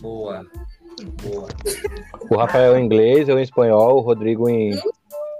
[0.00, 0.44] Boa.
[1.22, 1.48] Boa.
[2.30, 4.72] O Rafael em inglês, eu em espanhol, o Rodrigo em.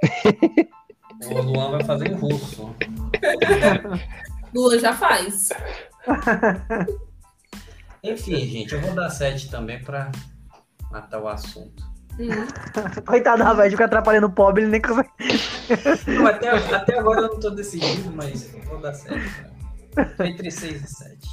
[1.27, 2.75] o Luan vai fazer em russo.
[4.55, 5.51] Luan já faz.
[8.03, 10.11] Enfim, gente, eu vou dar 7 também para
[10.91, 11.89] matar o assunto.
[12.19, 13.03] Uhum.
[13.07, 15.09] Coitado, Rafael, fica atrapalhando o pobre, ele nem consegue.
[16.07, 19.15] Não, até, até agora eu não tô decidido, mas vou dar 7.
[20.25, 21.29] Entre 6 e 7.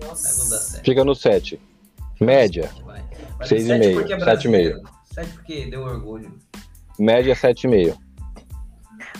[0.00, 0.42] Nossa.
[0.42, 0.84] Vou dar 7.
[0.84, 1.60] Fica no 7.
[2.20, 2.70] Média.
[3.40, 4.06] 6,5.
[4.06, 4.82] 7,5.
[5.12, 6.38] 7 porque deu orgulho.
[6.98, 7.96] Média 7,5.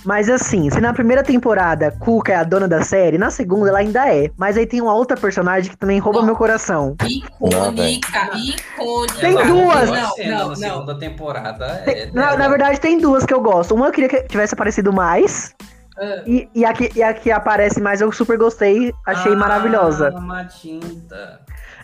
[0.05, 3.79] Mas assim, se na primeira temporada Cuca é a dona da série, na segunda ela
[3.79, 4.31] ainda é.
[4.37, 6.27] Mas aí tem uma outra personagem que também rouba não.
[6.27, 6.97] meu coração.
[7.07, 9.21] Icônica, icônica.
[9.21, 9.91] Tem duas.
[9.91, 11.67] Não, não, na segunda temporada.
[11.87, 13.75] É na, na, verdade, tem duas que eu gosto.
[13.75, 15.55] Uma eu queria que tivesse aparecido mais.
[15.97, 16.29] Uh.
[16.29, 20.11] E, e, a que, e a que aparece mais eu super gostei, achei ah, maravilhosa.
[20.11, 21.41] Uma tinta.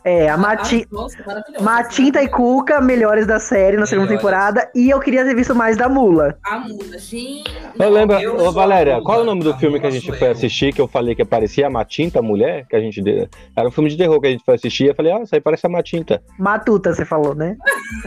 [0.09, 0.89] É, a Mati...
[0.91, 3.91] Ah, Matinta e Cuca, melhores da série na melhores.
[3.91, 4.71] segunda temporada.
[4.75, 6.39] E eu queria ter visto mais da Mula.
[6.43, 7.45] A Mula, gente.
[7.79, 10.73] Eu lembro, ô, Valéria, qual é o nome do filme que a gente foi assistir?
[10.73, 12.67] Que eu falei que parecia a Matinta, a mulher?
[12.67, 13.03] Que a gente.
[13.55, 14.85] Era um filme de terror que a gente foi assistir.
[14.85, 16.23] E eu falei, ah, isso aí parece a Matinta.
[16.39, 17.55] Matuta, você falou, né?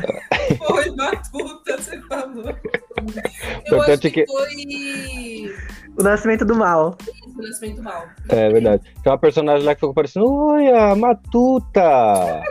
[0.57, 2.45] foi, Matuta, você falou.
[2.47, 5.55] Eu Portanto, acho que, que foi.
[6.01, 6.97] O Nascimento do Mal.
[6.99, 8.07] Isso, o Nascimento do Mal.
[8.27, 8.83] É verdade.
[9.03, 12.41] Tem uma personagem lá que ficou parecendo, oi, a Matuta!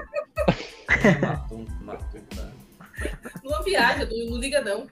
[1.83, 2.53] Matuta.
[3.43, 4.87] Não viaja, não, liga não.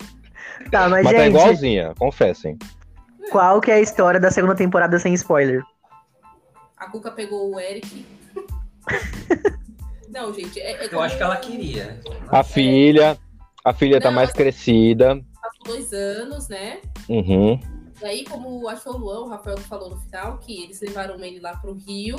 [0.73, 2.59] Tá, mas, mas tá gente, tá igualzinha, confessem.
[3.31, 5.63] Qual que é a história da segunda temporada sem spoiler?
[6.77, 8.05] A Cuca pegou o Eric.
[10.11, 12.01] não, gente, é, é Eu acho que ela queria.
[12.29, 13.17] A filha,
[13.65, 15.21] a filha tá não, tá mais crescida.
[15.41, 16.81] Passou dois anos, né?
[17.09, 17.78] Uhum.
[18.01, 21.23] E aí, como acho que o Luan, o Rafael falou no final, que eles levaram
[21.25, 22.17] ele lá pro Rio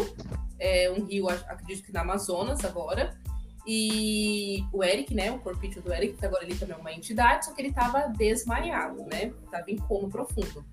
[0.60, 3.18] é um rio, acredito que na Amazonas agora.
[3.66, 7.46] E o Eric, né, o corpício do Eric, que agora ele também é uma entidade,
[7.46, 9.32] só que ele estava desmaiado, né?
[9.52, 10.66] Tava em coma profundo.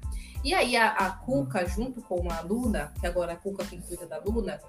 [0.42, 4.06] E aí a, a Cuca, junto com a Luna, que agora a Cuca quem cuida
[4.06, 4.60] da Luna,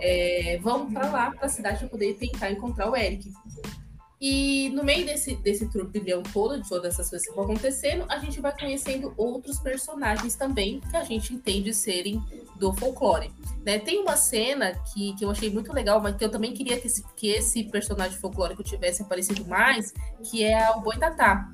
[0.00, 3.32] é, vão para lá, para a cidade, para poder tentar encontrar o Eric.
[4.20, 8.18] E no meio desse, desse turbilhão todo, de todas essas coisas que vão acontecendo, a
[8.18, 12.20] gente vai conhecendo outros personagens também que a gente entende serem
[12.56, 13.30] do folclore.
[13.64, 13.78] Né?
[13.78, 16.88] Tem uma cena que, que eu achei muito legal, mas que eu também queria que
[16.88, 19.94] esse, que esse personagem folclórico tivesse aparecido mais,
[20.28, 21.48] que é o Boitatá.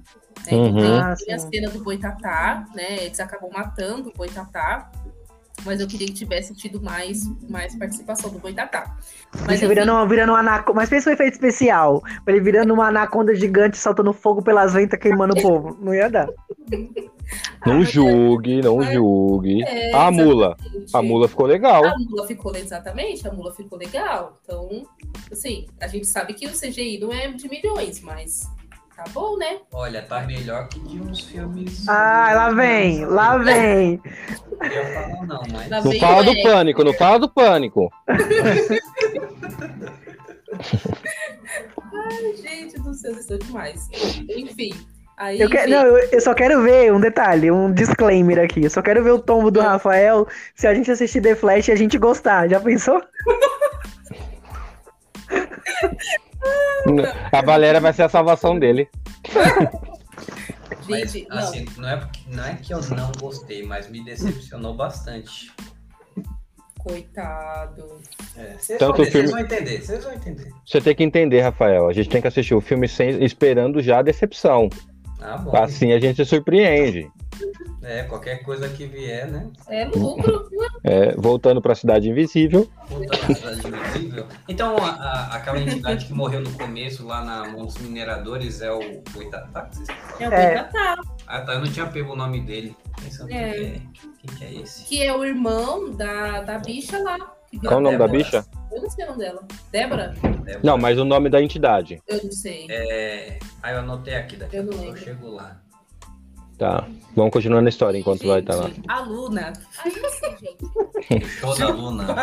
[0.46, 0.56] Né?
[0.56, 0.74] Uhum.
[0.74, 3.04] Tem, ah, tem, a cena do Boitatá, né?
[3.04, 4.90] Eles acabam matando o Boitatá
[5.64, 8.96] mas eu queria que tivesse tido mais, mais participação do Boitatá.
[9.46, 10.80] Mas Isso virando, virando uma anaconda.
[10.80, 12.02] Mas fez um efeito especial.
[12.26, 15.76] Ele virando uma anaconda gigante, saltando fogo pelas ventas, queimando o povo.
[15.80, 16.28] Não ia dar.
[17.66, 19.62] Não ah, julgue, não é, julgue.
[19.64, 20.57] É, a mula.
[20.92, 21.84] A mula ficou legal.
[21.84, 24.38] A mula ficou, exatamente, a mula ficou legal.
[24.42, 24.84] Então,
[25.32, 28.48] assim, a gente sabe que o CGI não é de milhões, mas
[28.97, 29.59] Tá bom, né?
[29.72, 31.88] Olha, tá melhor que de uns filmes.
[31.88, 34.01] Ah, lá vem, lá vem.
[35.20, 35.84] Não, não, mas...
[35.84, 37.90] não fala do pânico, não fala do pânico.
[41.92, 43.88] Ai, gente do céu, estou demais.
[44.28, 44.72] Enfim.
[45.16, 48.64] Aí, eu, quero, não, eu, eu, só quero ver um detalhe, um disclaimer aqui.
[48.64, 51.72] Eu só quero ver o tombo do Rafael se a gente assistir The Flash e
[51.72, 52.49] a gente gostar.
[52.49, 53.03] Já pensou?
[57.32, 58.88] A Valéria vai ser a salvação dele.
[60.88, 61.82] Mas, Gente, assim, não.
[61.82, 65.51] Não, é, não é que eu não gostei, mas me decepcionou bastante.
[66.78, 68.03] Coitado.
[68.36, 69.28] É, vocês, Tanto vão, filme...
[69.28, 70.51] vão entender, vocês vão entender.
[70.66, 71.88] Você tem que entender, Rafael.
[71.88, 74.68] A gente tem que assistir o filme sem, esperando já a decepção.
[75.20, 75.57] Ah, bom.
[75.57, 77.11] Assim a gente se surpreende.
[77.85, 79.51] É, qualquer coisa que vier, né?
[79.68, 80.49] É lucro.
[80.82, 82.68] É, voltando para a Cidade Invisível.
[82.89, 84.26] Voltando para a Cidade Invisível.
[84.49, 88.72] Então, a, a, aquela entidade que morreu no começo lá na mão dos mineradores é
[88.72, 89.70] o Boitatá?
[90.18, 90.97] É o Boitatá.
[91.26, 91.55] Ah, tá.
[91.55, 92.74] Eu não tinha pego o nome dele.
[93.03, 93.53] Pensando é.
[93.53, 93.80] Quem, é,
[94.18, 94.85] quem que é esse?
[94.85, 97.18] Que é o irmão da, da bicha lá.
[97.61, 98.12] Qual o nome Débora.
[98.12, 98.45] da bicha?
[98.72, 99.47] Eu não sei o nome dela.
[99.70, 100.14] Débora?
[100.22, 100.61] Débora?
[100.62, 102.03] Não, mas o nome da entidade.
[102.09, 102.66] Eu não sei.
[102.68, 103.39] É...
[103.62, 105.61] Ah, eu anotei aqui, daqui eu a pouco eu chego lá.
[106.59, 106.86] Tá.
[107.16, 108.70] Vamos continuar na história enquanto gente, vai estar tá lá.
[108.88, 109.52] A Luna.
[109.84, 109.92] Aí
[110.38, 111.26] gente.
[111.38, 112.14] Show da Luna.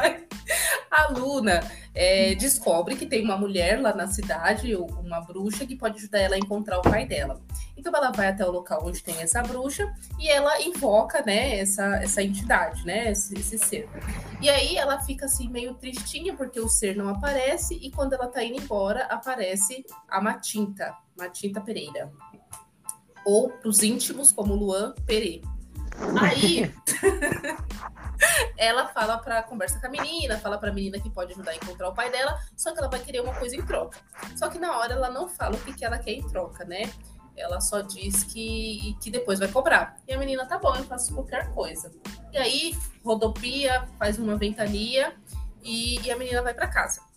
[0.90, 1.62] A Luna
[1.94, 6.36] é, descobre que tem uma mulher lá na cidade, uma bruxa, que pode ajudar ela
[6.36, 7.42] a encontrar o pai dela.
[7.76, 11.84] Então ela vai até o local onde tem essa bruxa e ela invoca, né, essa,
[11.98, 13.90] essa entidade, né, esse, esse ser.
[14.42, 18.28] E aí ela fica assim meio tristinha porque o ser não aparece e quando ela
[18.28, 22.12] tá indo embora aparece a Matinta, Matinta Pereira
[23.26, 25.42] ou para os íntimos, como Luan Pere.
[26.20, 26.74] Aí
[28.58, 31.56] ela fala para conversa com a menina, fala para a menina que pode ajudar a
[31.56, 34.00] encontrar o pai dela, só que ela vai querer uma coisa em troca.
[34.36, 36.92] Só que na hora ela não fala o que, que ela quer em troca, né?
[37.36, 39.98] Ela só diz que, que depois vai cobrar.
[40.08, 41.92] E a menina, tá bom, eu faço qualquer coisa.
[42.32, 45.16] E aí, rodopia, faz uma ventania
[45.64, 47.11] e, e a menina vai para casa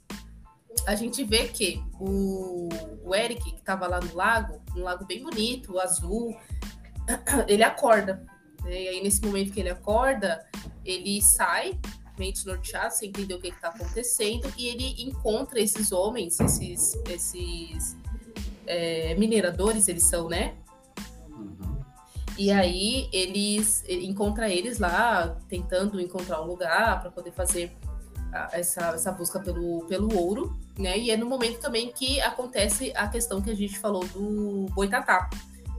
[0.87, 2.69] a gente vê que o,
[3.03, 6.37] o Eric, que estava lá no lago, um lago bem bonito, azul,
[7.49, 8.25] ele acorda.
[8.63, 8.83] Né?
[8.83, 10.45] E aí, nesse momento que ele acorda,
[10.85, 11.79] ele sai,
[12.19, 17.97] meio desnorteado, sem entender o que está acontecendo, e ele encontra esses homens, esses, esses
[18.67, 20.55] é, mineradores, eles são, né?
[21.29, 21.81] Uhum.
[22.37, 27.77] E aí eles ele encontra eles lá, tentando encontrar um lugar para poder fazer
[28.53, 30.99] essa, essa busca pelo, pelo ouro, né?
[30.99, 35.29] E é no momento também que acontece a questão que a gente falou do boitatá,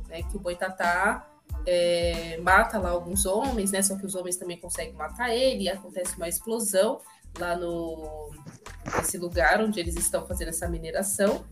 [0.08, 0.24] né?
[0.24, 1.28] Que o boitatá
[1.66, 3.82] é, mata lá alguns homens, né?
[3.82, 7.01] Só que os homens também conseguem matar ele, acontece uma explosão
[7.38, 8.32] lá no
[8.97, 11.43] nesse lugar onde eles estão fazendo essa mineração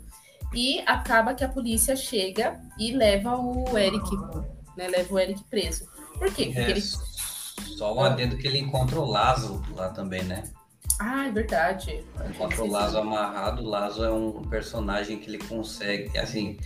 [0.54, 4.16] e acaba que a polícia chega e leva o Eric,
[4.78, 4.88] né?
[4.88, 5.86] Leva o Eric preso.
[6.18, 6.46] Por quê?
[6.46, 6.82] Porque é, ele...
[7.78, 10.44] Só um adendo que ele encontra o Lázaro lá também, né?
[11.00, 12.04] Ah, é verdade.
[12.30, 16.58] Enquanto o Lazo amarrado, o Lazo é um personagem que ele consegue, assim,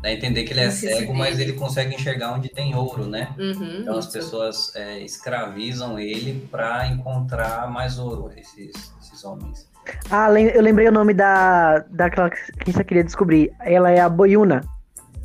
[0.00, 3.34] dá a entender que ele é cego, mas ele consegue enxergar onde tem ouro, né?
[3.38, 9.68] Uhum, então as pessoas é, escravizam ele para encontrar mais ouro, esses, esses homens.
[10.10, 13.52] Ah, eu lembrei o nome da daquela que você queria descobrir.
[13.60, 14.62] Ela é a Boiuna.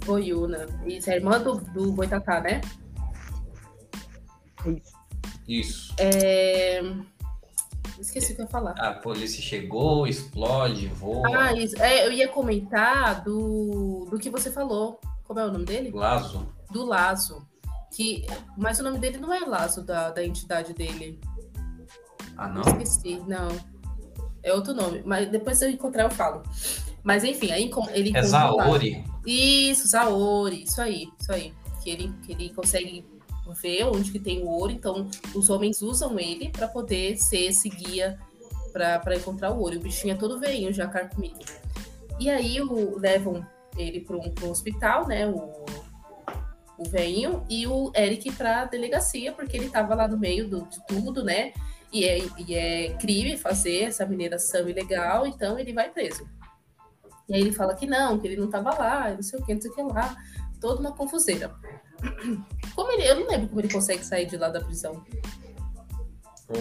[0.06, 0.66] Boiuna.
[0.86, 2.62] Isso, é irmã do, do Boitatá, né?
[4.66, 4.94] Isso.
[5.48, 5.96] Isso.
[5.98, 6.82] É...
[8.00, 8.72] Esqueci o que eu ia falar.
[8.72, 11.28] A polícia chegou, explode, voa.
[11.38, 11.80] Ah, isso.
[11.82, 15.00] É, eu ia comentar do, do que você falou.
[15.26, 15.92] Como é o nome dele?
[15.92, 16.48] Lazo.
[16.72, 17.48] Do Lazo.
[17.94, 18.26] Que,
[18.58, 21.20] mas o nome dele não é Lazo da, da entidade dele.
[22.38, 22.62] Ah, não?
[22.62, 23.50] Esqueci, não.
[24.42, 25.04] É outro nome.
[25.06, 26.44] Mas depois se eu encontrar, eu falo.
[27.04, 28.16] Mas enfim, aí ele.
[28.16, 29.04] É Zaori.
[29.26, 30.64] Isso, Zaori.
[30.64, 31.54] Isso aí, isso aí.
[31.84, 33.06] Que ele, que ele consegue
[33.54, 34.72] ver onde que tem o ouro.
[34.72, 38.20] Então, os homens usam ele para poder ser esse guia
[38.72, 39.78] para encontrar o ouro.
[39.78, 41.40] O bichinho é todo veinho, já carcomido.
[42.20, 43.46] E aí o, levam
[43.78, 45.28] ele para um, um hospital, né?
[45.28, 45.66] O,
[46.78, 50.86] o veinho, e o Eric para delegacia, porque ele estava lá no meio do, de
[50.88, 51.54] tudo, né?
[51.92, 56.30] E é, e é crime fazer essa mineração ilegal, então ele vai preso.
[57.28, 59.54] E aí ele fala que não, que ele não estava lá, não sei o que,
[59.54, 60.16] não sei o que lá.
[60.62, 61.54] Toda uma confuseira.
[62.76, 65.04] Como ele, eu não lembro como ele consegue sair de lá da prisão.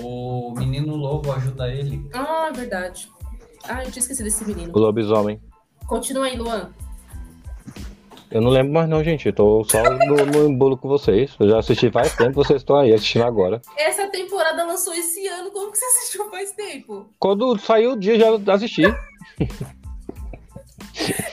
[0.03, 2.09] O menino lobo ajuda ele.
[2.13, 3.09] Ah, verdade.
[3.65, 4.73] Ah, eu tinha esquecido desse menino.
[4.75, 5.41] O lobisomem.
[5.87, 6.71] Continua aí, Luan.
[8.31, 9.27] Eu não lembro mais não, gente.
[9.27, 11.35] Eu tô só no, no embolo com vocês.
[11.41, 13.63] Eu já assisti faz tempo, vocês estão aí assistindo agora.
[13.77, 15.51] Essa temporada lançou esse ano.
[15.51, 17.09] Como que você assistiu faz tempo?
[17.19, 18.83] Quando saiu o dia, já assisti.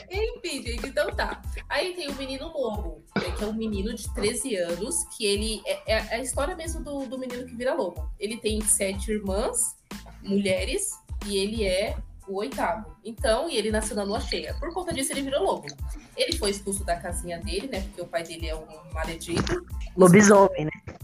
[0.10, 1.42] Enfim, gente, então tá.
[1.76, 5.62] Aí tem o menino lobo, né, que é um menino de 13 anos, que ele.
[5.66, 8.10] É, é, a história mesmo do, do menino que vira lobo.
[8.18, 9.76] Ele tem sete irmãs,
[10.24, 10.92] mulheres,
[11.26, 11.98] e ele é
[12.30, 12.96] o oitavo.
[13.04, 14.56] Então, e ele nasceu na lua cheia.
[14.58, 15.68] Por conta disso, ele virou lobo.
[16.16, 17.82] Ele foi expulso da casinha dele, né?
[17.82, 19.66] Porque o pai dele é um maledito.
[19.98, 20.96] Lobisomem, né?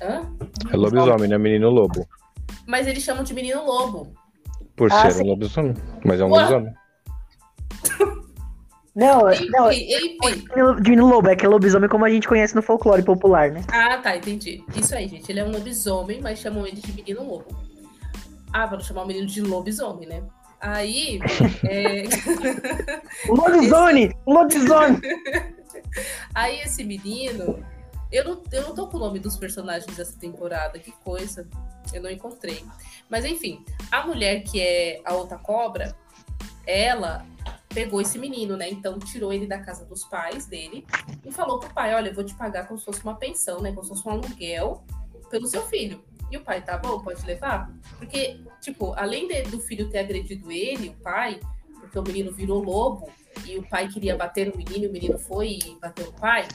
[0.00, 0.32] Hã?
[0.70, 1.36] É lobisomem, né?
[1.38, 2.08] Menino lobo.
[2.68, 4.14] Mas eles chamam de menino lobo.
[4.76, 5.24] Por ah, ser sim.
[5.24, 5.74] um lobisomem.
[6.04, 6.38] Mas é um Ué?
[6.38, 6.72] lobisomem.
[8.98, 9.70] Não, enfim, não.
[9.70, 10.44] Enfim.
[10.82, 13.62] Menino lobo, é que é lobisomem como a gente conhece no folclore popular, né?
[13.68, 14.64] Ah, tá, entendi.
[14.74, 15.30] Isso aí, gente.
[15.30, 17.46] Ele é um lobisomem, mas chamam ele de menino lobo.
[18.52, 20.24] Ah, para chamar o menino de lobisomem, né?
[20.60, 21.20] Aí.
[21.62, 22.02] é...
[23.30, 24.06] lobisomem!
[24.06, 24.16] Esse...
[24.26, 25.00] Lobisomem!
[26.34, 27.64] Aí esse menino.
[28.10, 31.46] Eu não, eu não tô com o nome dos personagens dessa temporada, que coisa.
[31.92, 32.64] Eu não encontrei.
[33.08, 35.94] Mas enfim, a mulher que é a outra cobra,
[36.66, 37.24] ela
[37.78, 38.68] pegou esse menino, né?
[38.68, 40.84] Então tirou ele da casa dos pais dele
[41.24, 43.70] e falou pro pai: Olha, eu vou te pagar como se fosse uma pensão, né?
[43.70, 44.82] Como se fosse um aluguel
[45.30, 46.02] pelo seu filho.
[46.28, 47.72] E o pai, tá bom, pode levar?
[47.96, 51.38] Porque, tipo, além de, do filho ter agredido ele, o pai,
[51.80, 53.08] porque o menino virou lobo
[53.46, 56.48] e o pai queria bater no menino, o menino foi e bateu o pai.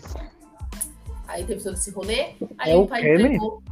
[1.34, 2.36] Aí teve todo esse rolê.
[2.60, 3.64] Aí é o pai entregou.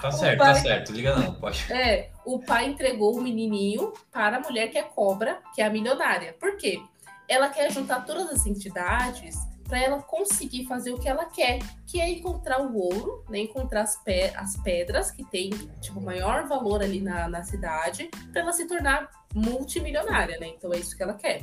[0.00, 0.54] Tá certo, tá pai...
[0.54, 0.92] tá certo.
[0.92, 1.70] Liga não, pode.
[1.70, 5.70] É, o pai entregou o menininho para a mulher que é cobra, que é a
[5.70, 6.34] milionária.
[6.40, 6.80] Por quê?
[7.28, 9.36] Ela quer juntar todas as entidades
[9.68, 13.40] para ela conseguir fazer o que ela quer, que é encontrar o ouro, né?
[13.40, 15.50] encontrar as, pe as pedras que tem
[15.80, 20.52] tipo maior valor ali na, na cidade, para ela se tornar multimilionária, né?
[20.56, 21.42] Então é isso que ela quer.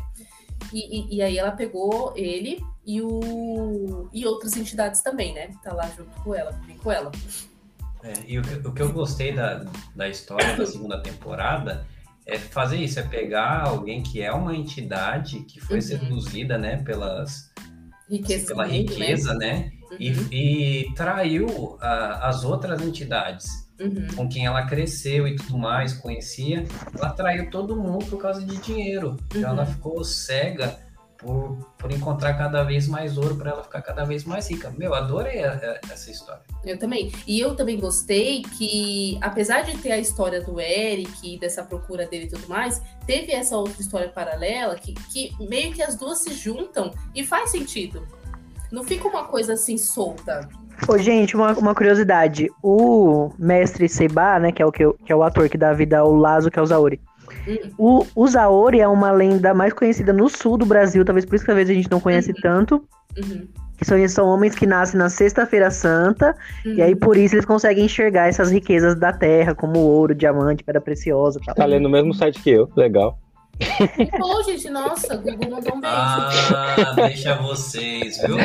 [0.72, 5.50] E, e, e, aí ela pegou ele e, o, e outras entidades também, né?
[5.64, 7.12] Tá lá junto com ela, vem com ela.
[8.04, 9.66] É, e o que, o que eu gostei da,
[9.96, 11.88] da história da segunda temporada
[12.26, 15.82] é fazer isso, é pegar alguém que é uma entidade que foi uhum.
[15.82, 17.52] seduzida, né, pelas
[18.10, 19.54] riqueza pela riqueza, né?
[19.54, 19.72] né?
[19.92, 19.98] Uhum.
[20.00, 21.80] E, e, traiu uh,
[22.22, 23.48] as outras entidades
[23.80, 24.08] uhum.
[24.16, 26.66] com quem ela cresceu e tudo mais, conhecia.
[26.98, 29.18] Ela traiu todo mundo por causa de dinheiro.
[29.28, 29.74] Então ela uhum.
[29.74, 30.78] ficou cega
[31.24, 34.72] por, por encontrar cada vez mais ouro para ela ficar cada vez mais rica.
[34.78, 36.42] Meu, adorei a, a, essa história.
[36.64, 37.12] Eu também.
[37.26, 42.26] E eu também gostei que, apesar de ter a história do Eric, dessa procura dele
[42.26, 46.34] e tudo mais, teve essa outra história paralela que, que meio que as duas se
[46.34, 48.06] juntam e faz sentido.
[48.72, 50.48] Não fica uma coisa assim solta.
[50.88, 52.50] Ô, gente, uma, uma curiosidade.
[52.62, 56.00] O mestre Seiba, né, que é o, que, que é o ator que dá vida
[56.00, 57.00] ao Lazo, que é o Zauri.
[57.78, 61.44] O, o Zaori é uma lenda mais conhecida no sul do Brasil, talvez por isso
[61.44, 62.42] que talvez a gente não conhece uhum.
[62.42, 62.84] tanto.
[63.18, 63.48] Uhum.
[63.78, 66.74] Que são, são homens que nascem na Sexta-feira Santa, uhum.
[66.74, 70.80] e aí por isso eles conseguem enxergar essas riquezas da terra, como ouro, diamante, pedra
[70.80, 71.40] preciosa.
[71.46, 71.56] Tal.
[71.56, 73.18] Tá lendo o mesmo site que eu, legal.
[74.20, 75.96] Pô, gente, nossa, Google mandou um beijo.
[75.96, 78.38] Ah, deixa vocês, viu?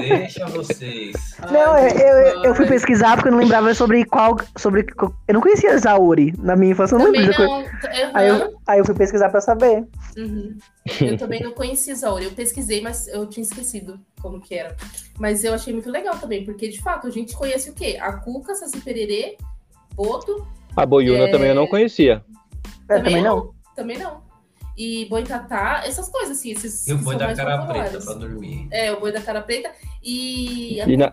[0.00, 1.12] Deixa vocês.
[1.50, 4.36] Não, Ai, eu, eu, eu, fui pesquisar porque eu não lembrava sobre qual.
[4.56, 4.86] Sobre,
[5.28, 7.38] eu não conhecia Zauri na minha infância, eu não lembro.
[7.38, 7.60] Não.
[7.60, 7.66] Uhum.
[8.14, 9.84] Aí, eu, aí eu fui pesquisar pra saber.
[10.16, 10.56] Uhum.
[11.00, 12.24] Eu também não conhecia Zauri.
[12.24, 14.76] Eu pesquisei, mas eu tinha esquecido como que era.
[15.18, 17.98] Mas eu achei muito legal também, porque de fato a gente conhece o quê?
[18.00, 19.36] A Cuca, Saci Pererê,
[19.94, 20.46] Boto.
[20.76, 21.30] A Boiuna é...
[21.30, 22.24] também eu não conhecia.
[22.88, 23.36] É, também, também não.
[23.36, 23.61] não.
[23.74, 24.22] Também não.
[24.76, 26.52] E boitatá, essas coisas, assim.
[26.52, 28.68] Esses, e o boi da cara preta pra dormir.
[28.70, 29.70] É, o boi da cara preta
[30.02, 31.12] e a e na,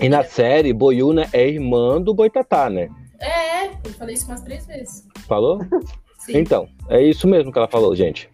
[0.00, 2.88] E na série, Boiuna é irmã do boitatá, né?
[3.20, 5.06] É, eu falei isso umas três vezes.
[5.26, 5.60] Falou?
[6.18, 6.38] Sim.
[6.38, 8.30] Então, é isso mesmo que ela falou, gente.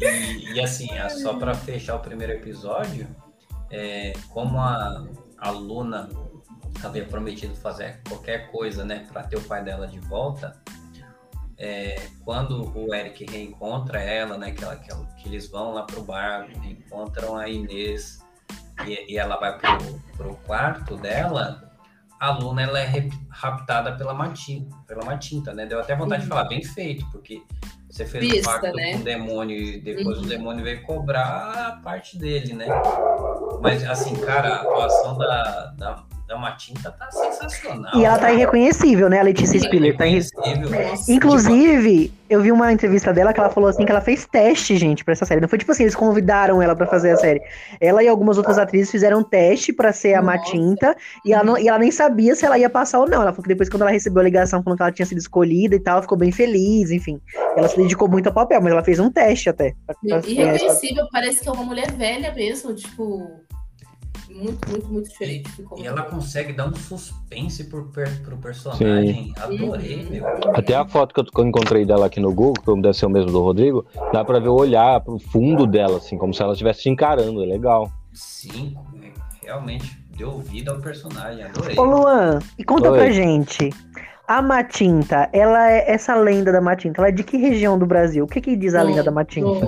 [0.00, 3.06] e, e, assim, é só para fechar o primeiro episódio,
[3.70, 5.06] é, como a,
[5.38, 6.08] a Luna
[6.82, 10.56] havia prometido fazer qualquer coisa, né, para ter o pai dela de volta,
[11.58, 15.82] é, quando o Eric reencontra ela, né, que, ela, que, ela, que eles vão lá
[15.82, 18.18] pro bar, encontram a Inês
[18.86, 21.72] e, e ela vai pro, pro quarto dela,
[22.18, 25.66] a Luna ela é raptada pela Matinta, pela Matinta, né?
[25.66, 26.28] Deu até vontade uhum.
[26.28, 27.42] de falar, bem feito, porque
[27.90, 28.92] você fez Pista, o pacto né?
[28.92, 30.24] com o demônio e depois uhum.
[30.24, 32.66] o demônio veio cobrar a parte dele, né?
[33.60, 37.98] Mas, assim, cara, a atuação da, da, da Matinta tá sensacional.
[37.98, 39.20] E ela tá irreconhecível, né?
[39.20, 40.70] A Letícia Spiller tá irreconhecível.
[41.08, 45.04] Inclusive, eu vi uma entrevista dela que ela falou assim que ela fez teste, gente,
[45.04, 45.40] pra essa série.
[45.40, 47.42] Não foi tipo assim, eles convidaram ela pra fazer a série.
[47.80, 50.38] Ela e algumas outras atrizes fizeram teste pra ser a Nossa.
[50.38, 53.20] Matinta e ela, não, e ela nem sabia se ela ia passar ou não.
[53.20, 55.76] Ela falou que depois, quando ela recebeu a ligação falando que ela tinha sido escolhida
[55.76, 57.20] e tal, ela ficou bem feliz, enfim.
[57.56, 59.74] Ela se dedicou muito ao papel, mas ela fez um teste até.
[59.86, 63.43] Pra, pra Irreconhecível, parece que é uma mulher velha mesmo, tipo
[64.34, 65.50] muito, muito, muito diferente.
[65.78, 69.14] E ela consegue dar um suspense pro, pro personagem.
[69.26, 69.34] Sim.
[69.36, 70.26] Adorei, meu.
[70.54, 73.30] Até a foto que eu encontrei dela aqui no Google, que deve ser o mesmo
[73.30, 76.82] do Rodrigo, dá pra ver o olhar pro fundo dela, assim, como se ela estivesse
[76.82, 77.42] te encarando.
[77.42, 77.90] É legal.
[78.12, 78.76] Sim,
[79.42, 81.44] realmente deu vida ao personagem.
[81.44, 81.78] Adorei.
[81.78, 82.98] Ô, Luan, e conta Oi.
[82.98, 83.70] pra gente.
[84.26, 88.24] A Matinta, ela é essa lenda da Matinta, ela é de que região do Brasil?
[88.24, 89.66] O que que diz a lenda da Matinta?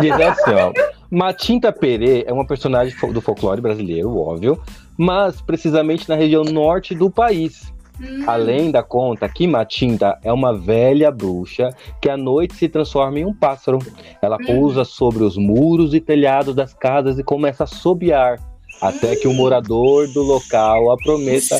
[0.00, 0.72] Diz assim, ó.
[1.16, 4.60] Matinta Perê é uma personagem do folclore brasileiro, óbvio,
[4.98, 7.72] mas precisamente na região norte do país.
[7.98, 8.24] Hum.
[8.26, 11.70] Além da conta que Matinta é uma velha bruxa
[12.02, 13.78] que à noite se transforma em um pássaro.
[14.20, 14.44] Ela hum.
[14.44, 18.38] pousa sobre os muros e telhados das casas e começa a sobear
[18.82, 21.58] até que o morador do local a prometa,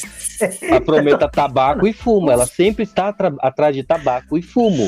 [0.71, 2.31] a prometa tabaco e fumo.
[2.31, 3.09] Ela sempre está
[3.41, 4.87] atrás de tabaco e fumo.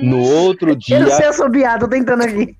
[0.00, 0.96] No outro dia.
[0.96, 2.56] Eu não sei assobiado, tentando aqui.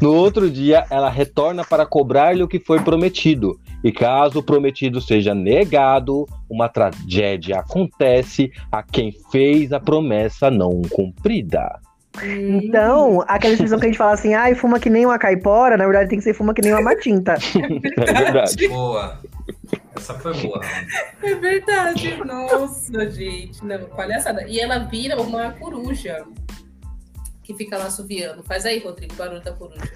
[0.00, 3.58] No outro dia, ela retorna para cobrar-lhe o que foi prometido.
[3.82, 10.82] E caso o prometido seja negado, uma tragédia acontece a quem fez a promessa não
[10.90, 11.80] cumprida.
[12.22, 15.76] Então, aquela expressão que a gente fala assim, ai, ah, fuma que nem uma caipora,
[15.76, 17.36] na verdade tem que ser fuma que nem uma matinta.
[17.96, 18.68] é verdade.
[18.68, 19.18] Boa.
[19.94, 20.60] Essa foi boa.
[21.22, 22.16] É verdade.
[22.24, 23.64] Nossa, gente.
[23.64, 24.46] Não, palhaçada.
[24.48, 26.24] E ela vira uma coruja
[27.50, 28.42] que fica lá subiando.
[28.44, 29.92] Faz aí, Rodrigo, o barulho da coruja.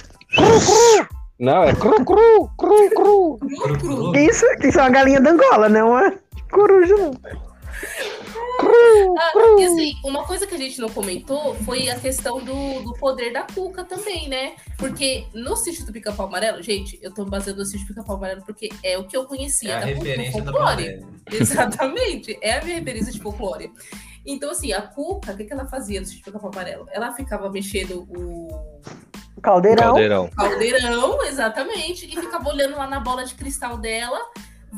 [1.38, 3.38] Não, é cru, cru, cru, cru.
[3.38, 4.16] cru, cru.
[4.16, 6.18] Isso, isso é uma galinha da Angola, não é uma
[6.50, 7.12] coruja, não.
[9.18, 12.92] Ah, e assim, uma coisa que a gente não comentou foi a questão do, do
[12.94, 14.54] poder da Cuca também, né?
[14.78, 18.42] Porque no sítio do Pica-Pau Amarelo, gente, eu tô baseando no sítio do Pica-Pau Amarelo
[18.42, 21.04] porque é o que eu conhecia é a da referência do folclore.
[21.30, 23.72] Exatamente, é a minha referência de folclore.
[24.26, 26.86] Então, assim, a Cuca, o que, que ela fazia no sítio do Pica-Pau Amarelo?
[26.90, 28.80] Ela ficava mexendo o.
[29.42, 29.84] Caldeirão.
[29.84, 30.30] Caldeirão.
[30.30, 32.06] Caldeirão, exatamente.
[32.06, 34.20] E ficava olhando lá na bola de cristal dela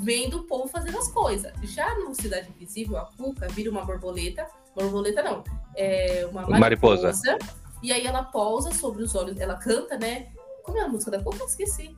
[0.02, 1.52] vendo o povo fazendo as coisas.
[1.62, 4.46] Já no Cidade Invisível, a Cuca vira uma borboleta.
[4.74, 5.42] Borboleta não,
[5.74, 7.12] é uma mariposa.
[7.12, 7.38] mariposa.
[7.82, 10.26] E aí ela pousa sobre os olhos, ela canta, né?
[10.62, 11.44] Como é a música da Cuca?
[11.44, 11.94] Esqueci.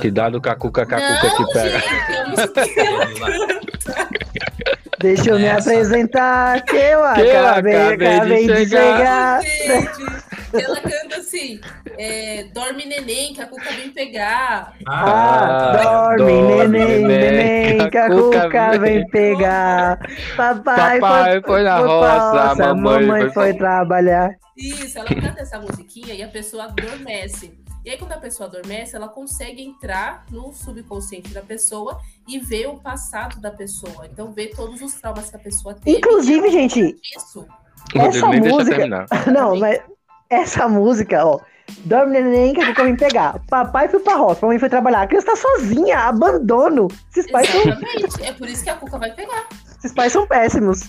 [0.00, 1.78] Cuidado com a Cuca, com a Cuca que pega.
[1.80, 4.57] Gente, é
[5.00, 9.42] Deixa eu me apresentar, que eu acabei, acabei, acabei de, de chegar.
[9.42, 10.28] chegar.
[10.52, 11.60] Ela canta assim:
[11.98, 14.72] é, dorme neném, que a Cuca vem pegar.
[14.86, 19.98] Ah, ah dorme, dorme neném, neném, que a Cuca vem pegar.
[20.36, 23.30] Papai, Papai foi, foi, na roça, roça a mamãe, mamãe foi...
[23.30, 24.30] foi trabalhar.
[24.56, 27.57] Isso, ela canta essa musiquinha e a pessoa adormece.
[27.84, 32.66] E aí, quando a pessoa adormece, ela consegue entrar no subconsciente da pessoa e ver
[32.66, 34.06] o passado da pessoa.
[34.06, 35.98] Então, ver todos os traumas que a pessoa teve.
[35.98, 36.96] Inclusive, gente.
[37.16, 37.46] Isso.
[37.94, 38.86] Essa música.
[39.32, 39.80] Não, mas
[40.28, 41.40] essa música, ó.
[41.84, 43.40] Dorme neném que a Cuca vem pegar.
[43.46, 45.02] Papai foi pra roça, mamãe foi trabalhar.
[45.02, 46.88] A criança tá sozinha, abandono.
[47.10, 48.12] Esses pais Exatamente.
[48.12, 48.24] São...
[48.24, 49.46] É por isso que a Cuca vai pegar.
[49.78, 50.80] Esses pais são péssimos.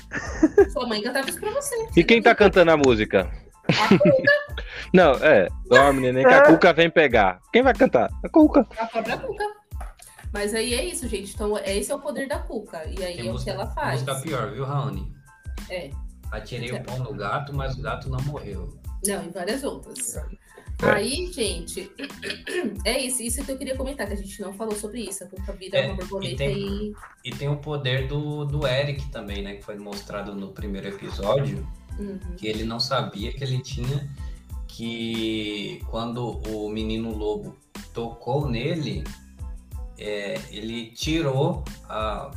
[0.72, 1.76] Sua mãe cantava isso pra você.
[1.96, 3.30] E quem tá cantando a música?
[3.70, 4.64] A Cuca.
[4.94, 5.48] Não, é.
[5.68, 7.40] Dorme neném que a Cuca vem pegar.
[7.54, 8.10] Quem vai cantar?
[8.24, 8.66] A Cuca.
[8.78, 9.46] A própria Cuca.
[10.32, 11.34] Mas aí é isso, gente.
[11.34, 12.84] Então, esse é o poder da Cuca.
[12.86, 14.02] E aí Tem é música, o que ela faz.
[14.02, 15.12] Música pior, viu, Raoni?
[15.70, 15.90] É.
[16.32, 18.78] Atirei o pão no gato, mas o gato não morreu.
[19.06, 20.16] Não, e várias outras.
[20.82, 20.90] É.
[20.92, 21.92] Aí, gente,
[22.86, 25.24] é isso, isso que eu queria comentar, que a gente não falou sobre isso.
[25.24, 26.96] A Cuca vira é, uma borboleta e tem, e...
[27.26, 29.56] e tem o poder do, do Eric também, né?
[29.56, 31.68] Que foi mostrado no primeiro episódio.
[32.00, 32.18] Uhum.
[32.38, 34.10] Que ele não sabia que ele tinha
[34.68, 37.58] que quando o menino lobo
[37.94, 39.04] tocou nele,
[39.98, 42.32] é, ele tirou a,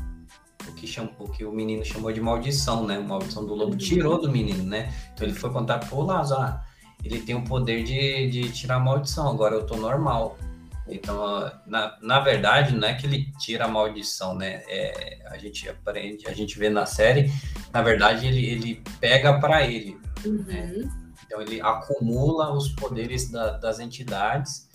[0.68, 2.98] o que, chamou, o que o menino chamou de maldição, né?
[2.98, 4.92] Maldição do lobo tirou do menino, né?
[5.14, 6.64] Então ele foi contar pro Lázaro, ah,
[7.04, 10.38] ele tem o poder de, de tirar a maldição, agora eu tô normal.
[10.86, 14.62] Então, na, na verdade, não é que ele tira a maldição, né?
[14.68, 17.32] É, a gente aprende, a gente vê na série,
[17.72, 19.98] na verdade, ele, ele pega para ele.
[20.24, 20.26] Né?
[20.26, 20.42] Uhum.
[20.42, 20.90] Né?
[21.24, 24.68] Então, ele acumula os poderes da, das entidades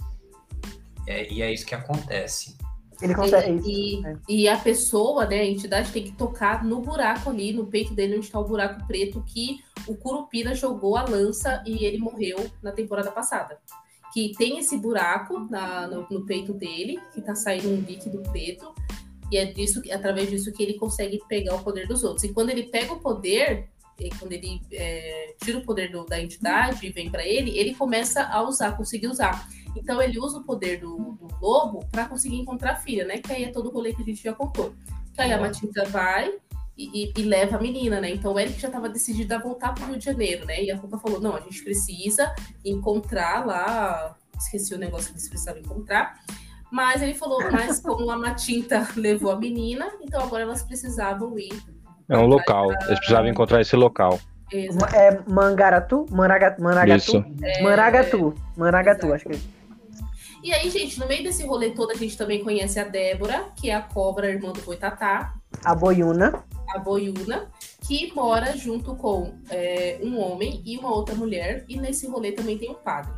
[1.05, 2.57] é, e é isso que acontece.
[3.02, 3.62] Ele consegue.
[3.66, 4.18] E, é.
[4.28, 8.18] e, a pessoa, né, a entidade tem que tocar no buraco ali, no peito dele,
[8.18, 12.72] onde está o buraco preto, que o Curupira jogou a lança e ele morreu na
[12.72, 13.60] temporada passada.
[14.14, 18.74] Que tem esse buraco na, no, no, peito dele, que está saindo um líquido preto,
[19.32, 22.24] e é disso, através disso que ele consegue pegar o poder dos outros.
[22.24, 23.70] E quando ele pega o poder,
[24.20, 28.24] quando ele é, tira o poder do, da entidade e vem para ele, ele começa
[28.24, 29.48] a usar, conseguir usar.
[29.78, 33.17] Então ele usa o poder do, do lobo para conseguir encontrar a filha, né?
[33.19, 34.73] Que aí é todo o rolê que a gente já contou.
[35.13, 36.32] Que aí a Matilda vai
[36.78, 38.11] e, e, e, leva a menina, né?
[38.11, 40.63] Então o Eric já estava decidido a voltar para o Rio de Janeiro, né?
[40.63, 44.15] E a Cuca falou: não, a gente precisa encontrar lá.
[44.38, 46.19] Esqueci o negócio que eles precisavam encontrar.
[46.71, 51.63] Mas ele falou, mas como a Matinta levou a menina, então agora elas precisavam ir.
[52.09, 52.88] É um local, pra...
[52.88, 54.19] eles precisavam encontrar esse local.
[54.51, 54.95] Exato.
[54.95, 56.05] É Mangaratu?
[56.09, 56.61] Managatu?
[56.61, 56.97] Managatu?
[56.97, 57.25] Isso.
[57.41, 57.61] É...
[57.61, 58.34] Managatu.
[58.55, 59.39] Managatu, acho que é.
[60.43, 63.69] E aí, gente, no meio desse rolê todo, a gente também conhece a Débora, que
[63.69, 65.33] é a cobra irmã do Boitatá.
[65.63, 66.43] A Boiuna.
[66.69, 67.49] A Boiuna,
[67.88, 71.65] que mora junto com é, um homem e uma outra mulher.
[71.67, 73.11] E nesse rolê também tem um padre.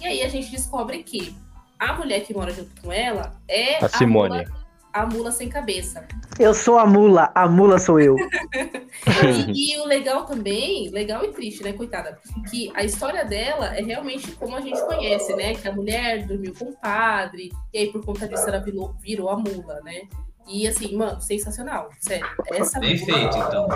[0.00, 1.34] E aí a gente descobre que
[1.78, 4.40] a mulher que mora junto com ela é a Simone.
[4.40, 6.06] A a mula sem cabeça.
[6.38, 8.16] Eu sou a mula, a mula sou eu.
[9.54, 12.18] e, e, o legal também, legal e triste, né, coitada,
[12.50, 15.54] que a história dela é realmente como a gente conhece, né?
[15.54, 19.28] Que a mulher dormiu com o padre, e aí por conta disso ela virou, virou
[19.28, 20.02] a mula, né?
[20.48, 21.90] E assim, mano, sensacional.
[22.00, 22.26] Sério.
[22.46, 23.12] Essa bem mula...
[23.12, 23.68] feito, então.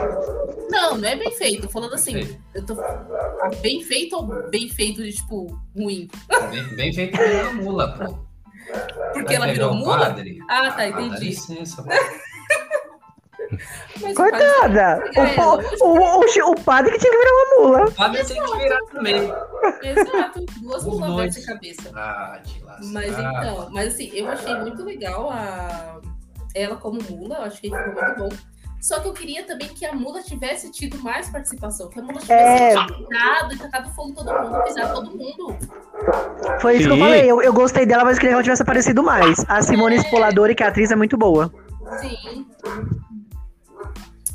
[0.70, 1.62] Não, não é bem feito.
[1.62, 2.76] Tô falando assim, bem eu tô.
[3.60, 6.08] Bem feito ou bem feito de tipo ruim?
[6.50, 8.31] Bem, bem feito a mula, pô.
[9.12, 9.98] Porque ela virou mula?
[9.98, 10.38] Padre.
[10.48, 11.08] Ah, tá, entendi.
[11.08, 11.84] Ah, dá licença,
[14.16, 15.02] Coitada!
[15.80, 17.88] O, o, o, o, padre que tinha que virar uma mula.
[17.88, 19.32] O padre tem que virar também.
[19.82, 21.90] Exato, duas mulas de cabeça.
[21.94, 26.00] Ah, de mas então, mas assim, eu achei muito legal a...
[26.54, 28.51] ela como mula, eu achei que ficou muito bom.
[28.82, 32.18] Só que eu queria também que a mula tivesse tido mais participação, que a mula
[32.18, 32.74] tivesse é...
[32.74, 35.56] e tacado fogo todo mundo, pisar todo mundo.
[36.60, 36.88] Foi isso Sim.
[36.88, 37.30] que eu falei.
[37.30, 39.44] Eu, eu gostei dela, mas queria que ela tivesse aparecido mais.
[39.48, 39.98] A Simone é...
[40.00, 41.54] Spoladori, que é a atriz, é muito boa.
[42.00, 42.44] Sim.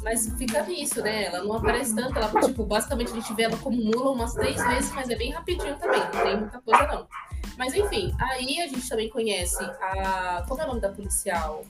[0.02, 1.26] Mas fica nisso, né?
[1.26, 2.18] Ela não aparece tanto.
[2.18, 5.34] Ela, tipo, basicamente a gente vê ela como mula umas três vezes, mas é bem
[5.34, 6.00] rapidinho também.
[6.00, 7.06] Não tem muita coisa, não.
[7.58, 10.46] Mas enfim, aí a gente também conhece a.
[10.48, 11.66] Como é o nome da policial?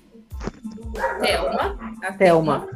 [1.22, 2.68] Thelma, a Thelma,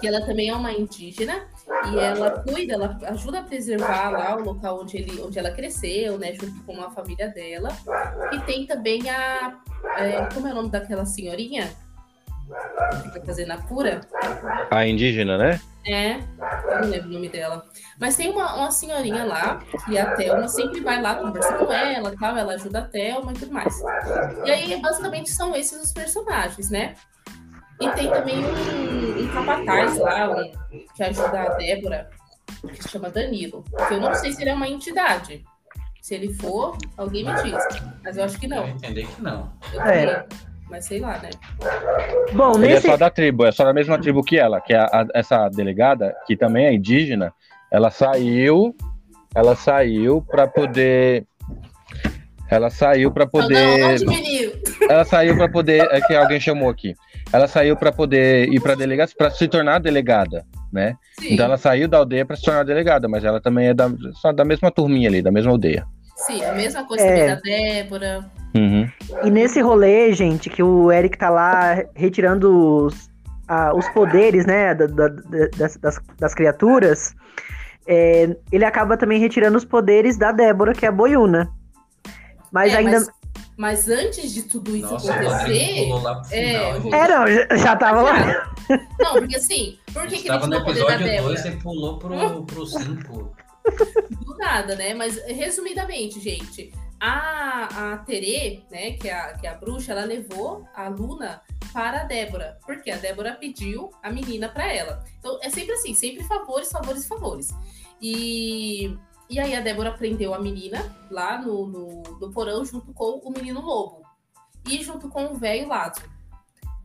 [0.00, 1.46] que ela também é uma indígena
[1.92, 6.18] e ela cuida, ela ajuda a preservar lá o local onde, ele, onde ela cresceu,
[6.18, 7.70] né, junto com a família dela.
[8.32, 9.58] E tem também a,
[9.96, 11.70] é, como é o nome daquela senhorinha
[12.48, 14.00] vai fazer na cura?
[14.70, 15.60] A indígena, né?
[15.86, 17.64] É, eu não lembro o nome dela.
[17.98, 22.14] Mas tem uma, uma senhorinha lá, que a Thelma sempre vai lá conversar com ela,
[22.18, 23.74] tal, ela ajuda a Thelma e tudo mais.
[24.44, 26.94] E aí, basicamente, são esses os personagens, né?
[27.80, 30.52] E tem também um, um capataz lá, um,
[30.94, 32.10] que ajuda a Débora,
[32.74, 33.64] que se chama Danilo.
[33.86, 35.44] Que eu não sei se ele é uma entidade.
[36.02, 37.64] Se ele for, alguém me diz.
[38.02, 38.66] Mas eu acho que não.
[38.66, 39.52] Eu entendi que não.
[39.72, 40.26] Eu é.
[40.70, 41.30] Mas sei lá, né?
[42.32, 42.86] Bom, Ele nesse...
[42.86, 45.06] é só da tribo, é só da mesma tribo que ela, que é a, a,
[45.14, 47.32] essa delegada, que também é indígena,
[47.70, 48.74] ela saiu,
[49.34, 51.26] ela saiu para poder
[52.50, 54.00] ela saiu para poder.
[54.00, 55.86] Não, não, ela saiu para poder.
[55.92, 56.94] É que alguém chamou aqui.
[57.30, 60.94] Ela saiu para poder ir para delegacia, para se tornar delegada, né?
[61.20, 61.34] Sim.
[61.34, 64.32] Então ela saiu da aldeia para se tornar delegada, mas ela também é da, só
[64.32, 65.84] da mesma turminha ali, da mesma aldeia.
[66.16, 67.34] Sim, a mesma coisa é.
[67.34, 68.24] da Débora.
[68.54, 68.88] Uhum.
[69.24, 73.10] E nesse rolê, gente, que o Eric tá lá retirando os,
[73.46, 75.08] a, os poderes, né, da, da,
[75.56, 77.14] das, das, das, criaturas,
[77.86, 81.50] é, ele acaba também retirando os poderes da Débora, que é a Boiuna.
[82.50, 82.98] Mas é, ainda.
[82.98, 83.08] Mas,
[83.56, 85.90] mas, antes de tudo isso Nossa, acontecer.
[86.30, 88.54] É, é, não, já, já tava lá.
[88.98, 91.36] Não, porque assim, por que, que ele tirou o poder da Débora?
[91.36, 93.36] Você pulou pro 5.
[94.24, 94.94] Do nada, né?
[94.94, 100.04] Mas resumidamente, gente, a, a Tere, né, que é a, que é a bruxa, ela
[100.04, 101.42] levou a Luna
[101.72, 105.04] para a Débora, porque a Débora pediu a menina para ela.
[105.18, 107.48] Então é sempre assim, sempre favores, favores, favores.
[108.00, 108.96] E,
[109.28, 113.30] e aí a Débora prendeu a menina lá no, no, no porão junto com o
[113.30, 114.02] menino lobo
[114.66, 116.02] e junto com o velho lado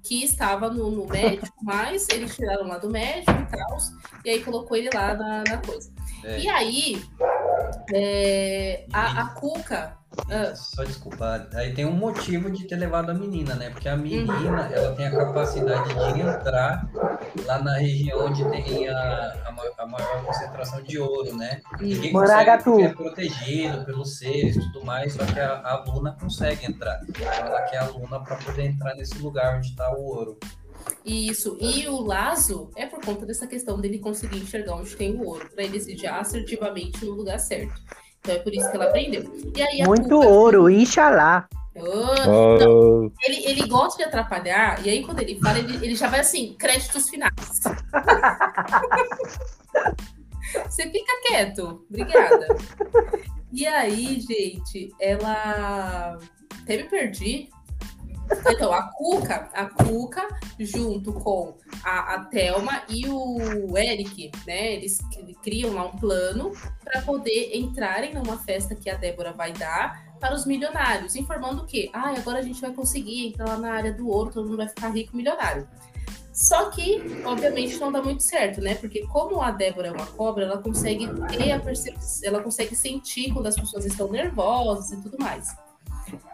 [0.03, 3.77] que estava no, no médico, mas eles tiraram lá do médico e tal,
[4.25, 5.91] e aí colocou ele lá na, na coisa.
[6.23, 6.39] É.
[6.41, 7.01] E aí,
[7.93, 9.97] É, a, a Cuca.
[10.29, 10.55] Ah.
[10.55, 13.69] Só desculpa, aí tem um motivo de ter levado a menina, né?
[13.69, 16.87] Porque a menina, ela tem a capacidade de entrar
[17.45, 21.61] lá na região onde tem a, a, a maior concentração de ouro, né?
[21.79, 26.15] Ninguém consegue porque é protegido pelos seres e tudo mais, só que a, a Luna
[26.19, 27.01] consegue entrar.
[27.07, 30.37] Então ela quer a Luna para poder entrar nesse lugar onde está o ouro.
[31.05, 31.57] Isso.
[31.59, 35.49] E o Lazo é por conta dessa questão dele conseguir enxergar onde tem o ouro,
[35.53, 37.81] para ele decidir assertivamente no lugar certo.
[38.23, 39.23] Então é por isso que ela aprendeu.
[39.85, 41.45] Muito Cuca, ouro, inxalá.
[41.75, 43.11] Oh, oh.
[43.21, 46.55] Ele, ele gosta de atrapalhar, e aí quando ele fala, ele, ele já vai assim,
[46.57, 47.33] créditos finais.
[50.69, 51.85] Você fica quieto.
[51.89, 52.47] Obrigada.
[53.51, 56.17] E aí, gente, ela.
[56.61, 57.49] Até me perdi.
[58.49, 60.27] Então, a Cuca, a Cuca,
[60.59, 64.73] junto com a, a Thelma e o Eric, né?
[64.73, 64.99] Eles
[65.41, 66.51] criam lá um plano
[66.83, 71.89] para poder entrarem numa festa que a Débora vai dar para os milionários, informando que,
[71.93, 74.69] ah, agora a gente vai conseguir entrar lá na área do ouro, todo mundo vai
[74.69, 75.67] ficar rico milionário.
[76.33, 78.73] Só que, obviamente, não dá muito certo, né?
[78.75, 83.31] Porque como a Débora é uma cobra, ela consegue ter a percepção, ela consegue sentir
[83.31, 85.55] quando as pessoas estão nervosas e tudo mais.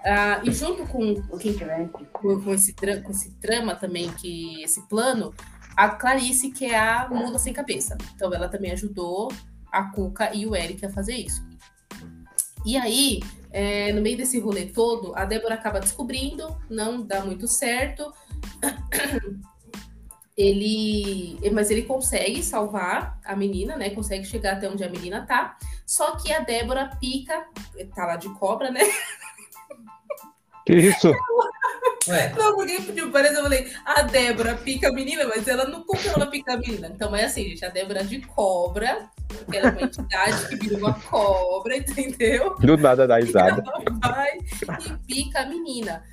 [0.03, 5.33] Ah, e junto com, com, com, esse, com esse trama também, que esse plano,
[5.75, 7.97] a Clarice, que é a muda sem cabeça.
[8.15, 9.31] Então ela também ajudou
[9.71, 11.47] a Cuca e o Eric a fazer isso.
[12.65, 13.19] E aí,
[13.51, 18.13] é, no meio desse rolê todo, a Débora acaba descobrindo, não dá muito certo.
[20.35, 23.89] Ele, mas ele consegue salvar a menina, né?
[23.89, 25.57] Consegue chegar até onde a menina tá.
[25.85, 27.45] Só que a Débora pica,
[27.93, 28.79] tá lá de cobra, né?
[30.69, 31.11] Que isso?
[32.07, 32.31] Ué.
[32.37, 35.99] Não, porque tipo, parece eu falei, a Débora pica a menina, mas ela não como
[36.15, 36.91] ela pica a menina.
[36.93, 39.09] Então é assim, gente, a Débora de cobra,
[39.49, 42.55] que era uma entidade que vira uma cobra, entendeu?
[42.59, 43.63] Do nada dá risada.
[43.65, 46.03] Ela vai e pica a menina.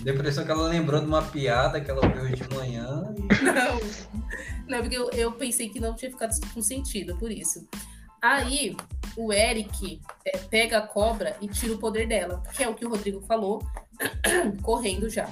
[0.00, 3.14] Deu a impressão que ela lembrou de uma piada que ela ouviu hoje de manhã.
[3.14, 3.44] E...
[3.44, 3.80] Não,
[4.66, 7.68] não, porque eu, eu pensei que não tinha ficado com sentido, por isso.
[8.22, 8.76] Aí
[9.16, 12.84] o Eric é, pega a cobra e tira o poder dela, que é o que
[12.84, 13.62] o Rodrigo falou,
[14.62, 15.28] correndo já.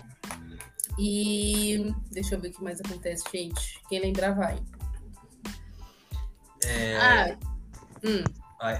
[0.98, 3.80] E deixa eu ver o que mais acontece, gente.
[3.88, 4.58] Quem lembrar vai.
[6.64, 6.96] É...
[6.96, 7.36] Ah,
[8.04, 8.24] hum.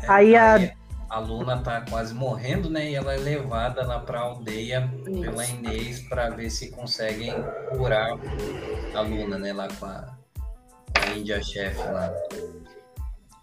[0.09, 0.74] Aí, a...
[1.11, 2.90] a Luna tá quase morrendo, né?
[2.90, 5.20] E ela é levada lá pra aldeia Isso.
[5.20, 7.34] pela Inês para ver se conseguem
[7.76, 8.12] curar
[8.94, 9.52] a Luna, né?
[9.52, 10.16] Lá com a,
[10.94, 12.11] a Índia chefe lá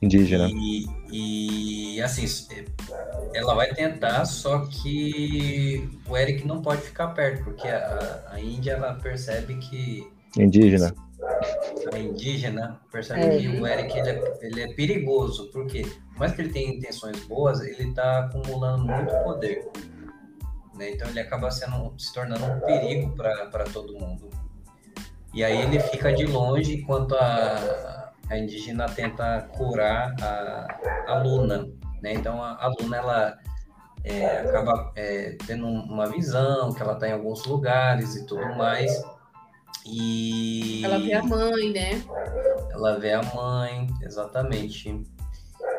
[0.01, 0.49] indígena.
[0.49, 2.25] E, e, assim,
[3.33, 8.73] ela vai tentar, só que o Eric não pode ficar perto, porque a, a Índia
[8.73, 10.07] ela percebe que.
[10.37, 10.93] Indígena.
[11.93, 13.37] A indígena percebe é.
[13.37, 17.19] que o Eric ele é, ele é perigoso, porque, por mais que ele tenha intenções
[17.25, 19.67] boas, ele está acumulando muito poder.
[20.75, 20.91] Né?
[20.91, 24.29] Então ele acaba sendo, se tornando um perigo para todo mundo.
[25.33, 28.00] E aí ele fica de longe enquanto a,
[28.31, 30.67] a indígena tenta curar a,
[31.07, 31.67] a Luna,
[32.01, 32.13] né?
[32.13, 33.37] Então a, a Luna ela
[34.05, 38.89] é, acaba é, tendo uma visão que ela está em alguns lugares e tudo mais.
[39.85, 42.03] E ela vê a mãe, né?
[42.71, 45.03] Ela vê a mãe, exatamente.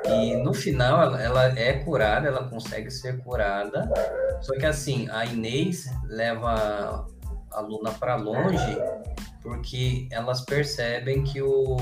[0.05, 3.89] E no final ela, ela é curada, ela consegue ser curada.
[4.43, 7.07] Só que assim, a Inês leva
[7.55, 8.77] a Luna para longe
[9.43, 11.77] porque elas percebem que o,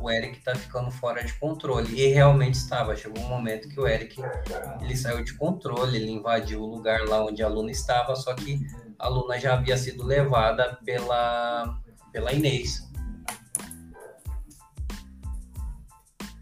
[0.00, 2.96] o Eric está ficando fora de controle e realmente estava.
[2.96, 4.16] Chegou um momento que o Eric
[4.80, 8.66] ele saiu de controle, ele invadiu o lugar lá onde a Luna estava, só que
[8.98, 11.78] a Luna já havia sido levada pela
[12.10, 12.88] pela Inês.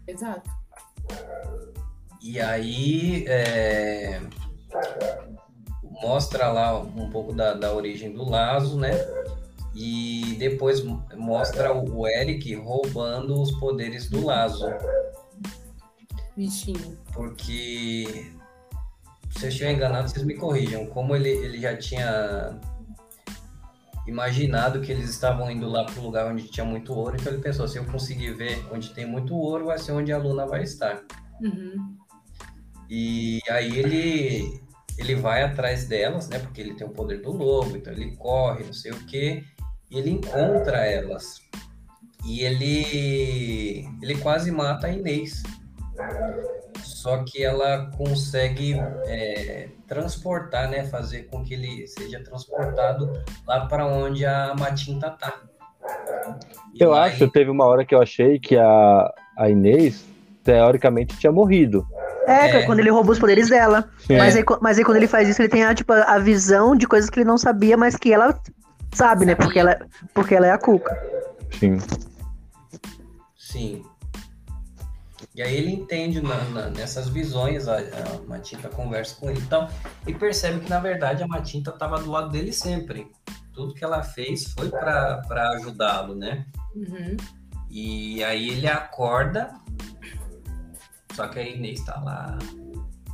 [0.07, 0.49] Exato.
[2.21, 4.21] E aí é,
[6.01, 8.91] mostra lá um pouco da, da origem do Lazo, né?
[9.75, 10.83] E depois
[11.15, 14.65] mostra o Eric roubando os poderes do Lazo.
[16.35, 16.97] Bichinho.
[17.13, 18.31] Porque,
[19.31, 20.85] se eu estiver enganado, vocês me corrijam.
[20.87, 22.59] Como ele, ele já tinha
[24.07, 27.41] imaginado que eles estavam indo lá para o lugar onde tinha muito ouro, então ele
[27.41, 30.63] pensou: se eu conseguir ver onde tem muito ouro, vai ser onde a Luna vai
[30.63, 31.03] estar.
[31.41, 31.97] Uhum.
[32.89, 34.61] E aí ele
[34.97, 36.39] ele vai atrás delas, né?
[36.39, 39.43] Porque ele tem o poder do lobo, então ele corre, não sei o quê
[39.89, 41.41] e ele encontra elas.
[42.25, 45.43] E ele, ele quase mata a Inês.
[46.83, 48.75] Só que ela consegue
[49.05, 50.83] é, transportar, né?
[50.83, 53.13] Fazer com que ele seja transportado
[53.47, 55.41] lá para onde a Matinta tá.
[56.73, 60.05] E eu acho, teve uma hora que eu achei que a, a Inês
[60.43, 61.87] teoricamente tinha morrido.
[62.27, 63.89] É, é, quando ele rouba os poderes dela.
[64.09, 66.85] Mas aí, mas aí quando ele faz isso, ele tem a, tipo, a visão de
[66.85, 68.37] coisas que ele não sabia, mas que ela
[68.93, 69.33] sabe, né?
[69.33, 69.79] Porque ela,
[70.13, 70.95] porque ela é a Cuca.
[71.57, 71.77] Sim.
[73.37, 73.85] Sim.
[75.33, 79.45] E aí ele entende na, na, nessas visões, a, a Matinta conversa com ele e
[79.45, 79.69] tal,
[80.05, 83.09] e percebe que na verdade a Matinta estava do lado dele sempre.
[83.53, 86.45] Tudo que ela fez foi para ajudá-lo, né?
[86.75, 87.15] Uhum.
[87.69, 89.53] E aí ele acorda
[91.17, 92.37] só que a Inês tá lá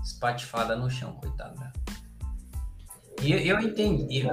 [0.04, 1.72] espatifada no chão, coitada.
[3.22, 4.26] E eu entendi,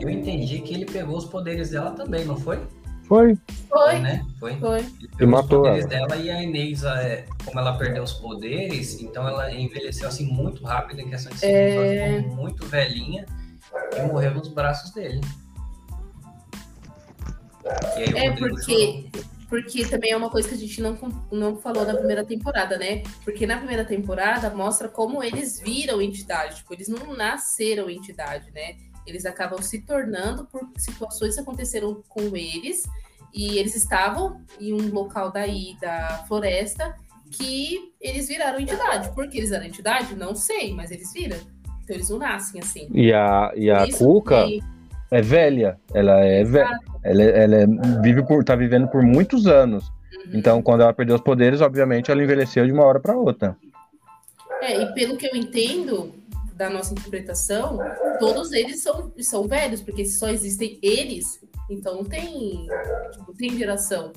[0.00, 2.66] eu entendi que ele pegou os poderes dela também, não foi?
[3.04, 3.36] Foi.
[3.68, 4.24] Foi, né?
[4.40, 4.56] Foi.
[4.56, 4.78] Foi.
[4.78, 6.08] Ele pegou matou os poderes ela.
[6.08, 10.64] dela e a Inês, é, como ela perdeu os poderes, então ela envelheceu assim muito
[10.64, 12.22] rápido em questão de segundos, é...
[12.22, 13.26] ficou muito velhinha
[13.94, 15.20] e morreu nos braços dele.
[17.96, 19.10] é porque
[19.52, 20.96] porque também é uma coisa que a gente não,
[21.30, 23.02] não falou na primeira temporada, né?
[23.22, 28.76] Porque na primeira temporada mostra como eles viram entidade, tipo, eles não nasceram entidade, né?
[29.06, 32.84] Eles acabam se tornando por situações que aconteceram com eles,
[33.34, 36.96] e eles estavam em um local daí da floresta
[37.30, 39.14] que eles viraram entidade.
[39.14, 40.14] Por que eles eram entidade?
[40.14, 41.36] Não sei, mas eles viram.
[41.84, 42.88] Então eles não nascem assim.
[42.90, 44.62] E a, e a Cuca que...
[45.12, 45.78] é velha.
[45.94, 46.80] Ela é velha.
[47.04, 47.66] Ela, ela é,
[48.00, 49.88] vive por, tá vivendo por muitos anos.
[49.88, 50.32] Uhum.
[50.34, 53.56] Então, quando ela perdeu os poderes, obviamente, ela envelheceu de uma hora para outra.
[54.62, 56.14] É, e pelo que eu entendo
[56.54, 57.78] da nossa interpretação,
[58.18, 62.66] todos eles são, são velhos, porque se só existem eles, então não tem,
[63.12, 64.12] tipo, tem geração.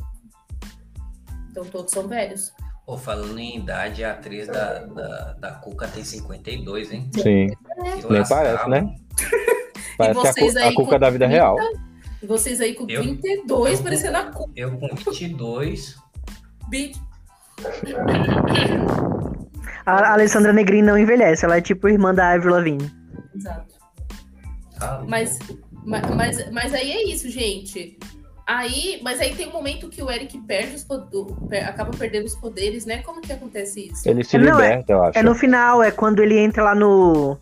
[1.52, 2.54] Então todos são velhos.
[2.86, 7.10] Pô, falando em idade, a atriz da, da, da Cuca tem 52, hein?
[7.16, 7.48] Sim.
[7.80, 8.12] É.
[8.14, 8.96] Nem parece, né?
[9.98, 11.58] Parece a, a Cuca da vida real.
[12.22, 14.50] E vocês aí com eu, 32, eu parecendo a cu.
[14.56, 15.96] Eu com 22.
[16.70, 17.00] Bit.
[19.86, 22.92] A Alessandra Negrin não envelhece, ela é tipo irmã da Avril Lavigne.
[23.36, 23.76] Exato.
[24.82, 25.40] Ah, mas,
[25.86, 27.98] mas, mas, mas aí é isso, gente.
[28.48, 32.36] Aí, mas aí tem um momento que o Eric perde os poderes, acaba perdendo os
[32.36, 33.02] poderes, né?
[33.04, 34.08] Como que acontece isso?
[34.08, 35.20] Ele se liberta, não, é, eu acho.
[35.20, 37.38] É no final, é quando ele entra lá no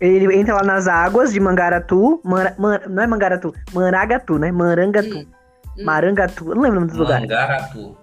[0.00, 2.20] ele entra lá nas águas de Mangaratu.
[2.24, 4.52] Man, man, não é Mangaratu, Marangatu, né?
[4.52, 5.18] Marangatu.
[5.18, 5.26] Hum,
[5.78, 5.84] hum.
[5.84, 6.48] Marangatu.
[6.48, 7.20] Eu não lembro o nome do lugar.
[7.20, 7.96] Mangaratu.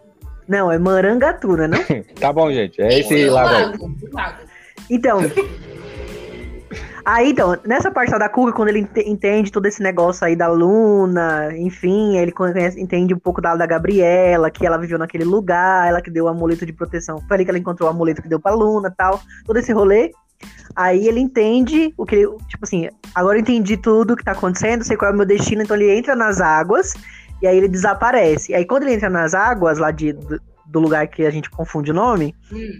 [0.47, 1.67] Não, é Marangatu, né?
[1.67, 1.79] Não?
[2.19, 2.81] tá bom, gente.
[2.81, 4.35] É esse lago aí.
[4.89, 5.19] Então.
[7.05, 11.49] Aí, então, nessa parte da Kuga, quando ele entende todo esse negócio aí da Luna,
[11.57, 16.01] enfim, ele conhece, entende um pouco da, da Gabriela, que ela viveu naquele lugar, ela
[16.01, 17.19] que deu o amuleto de proteção.
[17.27, 19.19] Foi ali que ela encontrou o amuleto que deu pra Luna tal.
[19.45, 20.11] Todo esse rolê.
[20.75, 24.83] Aí ele entende o que ele, tipo assim, agora eu entendi tudo que tá acontecendo,
[24.83, 26.93] sei qual é o meu destino, então ele entra nas águas
[27.41, 28.53] e aí ele desaparece.
[28.53, 30.13] Aí quando ele entra nas águas lá de,
[30.65, 32.79] do, lugar que a gente confunde o nome, hum.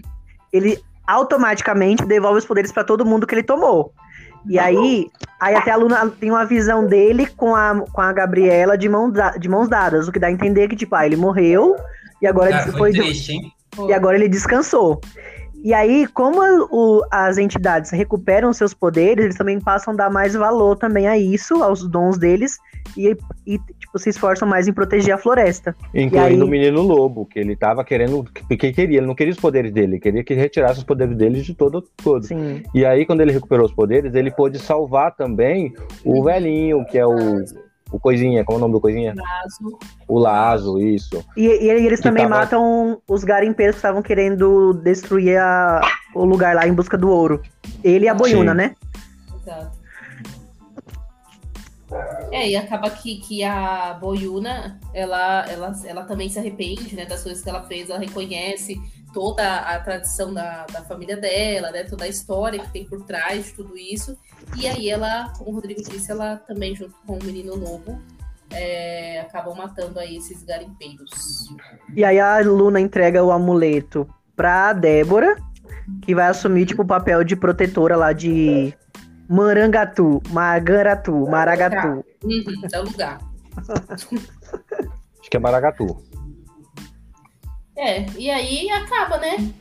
[0.52, 3.92] ele automaticamente devolve os poderes para todo mundo que ele tomou.
[4.46, 5.06] E aí,
[5.40, 9.10] aí até a Luna tem uma visão dele com a, com a Gabriela de, mão,
[9.38, 11.76] de mãos dadas, o que dá a entender que, tipo, ah, ele morreu
[12.20, 13.38] e agora Cara, foi, foi triste,
[13.88, 15.00] e agora ele descansou.
[15.64, 16.40] E aí, como
[16.70, 21.16] o, as entidades recuperam seus poderes, eles também passam a dar mais valor também a
[21.16, 22.58] isso, aos dons deles,
[22.94, 25.74] e, e tipo, se esforçam mais em proteger a floresta.
[25.94, 26.42] Incluindo aí...
[26.42, 28.22] o menino lobo, que ele tava querendo.
[28.46, 31.40] que queria, ele não queria os poderes dele, ele queria que retirasse os poderes dele
[31.40, 32.26] de todo todo.
[32.26, 32.62] Sim.
[32.74, 35.72] E aí, quando ele recuperou os poderes, ele pôde salvar também
[36.04, 37.42] o velhinho, que é o
[37.90, 39.14] o Coisinha, como é o nome do Coisinha?
[39.16, 39.78] Lazo.
[40.08, 41.24] O Lazo, isso.
[41.36, 42.40] E, e eles que também tava...
[42.40, 45.80] matam os garimpeiros que estavam querendo destruir a,
[46.14, 47.42] o lugar lá em busca do ouro.
[47.82, 48.56] Ele e a Boiuna, Sim.
[48.56, 48.74] né?
[49.40, 49.84] Exato.
[52.32, 57.22] É, e acaba que, que a Boiuna, ela, ela, ela também se arrepende, né, das
[57.22, 58.76] coisas que ela fez, ela reconhece
[59.14, 63.46] toda a tradição da, da família dela, né, toda a história que tem por trás
[63.46, 64.18] de tudo isso,
[64.58, 67.98] e aí ela, como o Rodrigo disse, ela também, junto com o menino lobo,
[68.50, 71.48] é, acabam matando aí esses garimpeiros.
[71.94, 74.06] E aí a Luna entrega o amuleto
[74.36, 75.36] pra Débora,
[76.02, 78.74] que vai assumir, tipo, o papel de protetora lá de
[79.28, 82.04] Marangatu, Magaratu, Maragatu.
[82.22, 83.18] Uhum, é o lugar.
[83.88, 86.02] Acho que é Maragatu.
[87.76, 89.52] É, e aí acaba, né?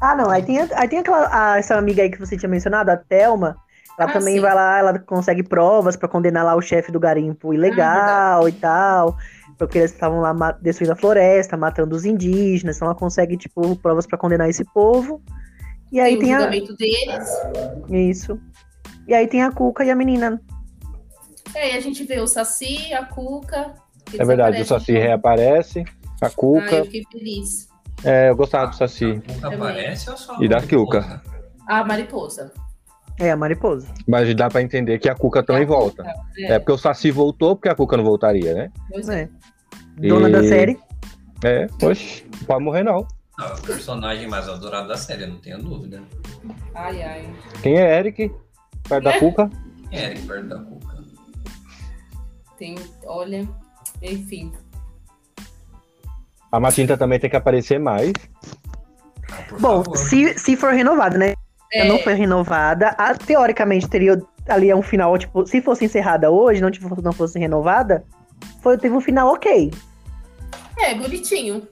[0.00, 0.30] Ah, não.
[0.30, 3.56] Aí tem, aí tem aquela, a, essa amiga aí que você tinha mencionado, a Thelma.
[3.98, 4.40] Ela ah, também sim.
[4.40, 8.52] vai lá, ela consegue provas para condenar lá o chefe do garimpo ilegal ah, e
[8.52, 9.16] tal.
[9.56, 12.76] Porque eles estavam lá destruindo a floresta, matando os indígenas.
[12.76, 15.22] Então ela consegue, tipo, provas para condenar esse povo.
[15.92, 16.76] E aí tem, tem o julgamento a...
[16.76, 17.28] deles.
[17.88, 18.40] Isso.
[19.06, 20.42] E aí tem a Cuca e a menina.
[21.54, 23.74] É, e a gente vê o Saci, a Cuca.
[24.18, 25.84] É verdade, o Saci reaparece.
[26.24, 26.76] A Ah, Cuca.
[26.76, 27.68] eu fiquei feliz.
[28.04, 29.22] É, eu gostava do Saci.
[29.28, 30.36] A Cuca aparece ou só?
[30.42, 31.22] E da Kyuka.
[31.68, 32.52] A mariposa.
[33.18, 33.86] É, a mariposa.
[34.08, 36.02] Mas dá pra entender que a Cuca também A volta.
[36.02, 36.58] Cuca, É.
[36.58, 38.70] porque o Saci voltou, porque a Cuca não voltaria, né?
[38.90, 39.28] Pois é.
[40.02, 40.08] É.
[40.08, 40.78] Dona E- da série.
[41.44, 43.06] É, oxe, não pode morrer não.
[43.38, 46.02] Não, é o personagem mais adorado da série, não tenho dúvida.
[46.74, 47.34] Ai, ai.
[47.62, 48.32] Quem é Eric?
[48.88, 49.50] Perto da Cuca?
[49.90, 51.04] Quem é Eric perto da Cuca?
[52.58, 53.48] Tem, olha,
[54.02, 54.52] enfim.
[56.54, 58.12] A Matinta também tem que aparecer mais.
[59.28, 59.96] Ah, Bom, favor.
[59.96, 61.34] se, se for renovada, né?
[61.72, 62.90] É, Não foi renovada.
[62.96, 64.16] a- teoricamente, teria
[64.48, 68.04] ali um final, tipo, se fosse encerrada hoje, não, tipo, não fosse renovada,
[68.62, 69.72] foi, teve um final ok.
[70.78, 71.66] é, bonitinho.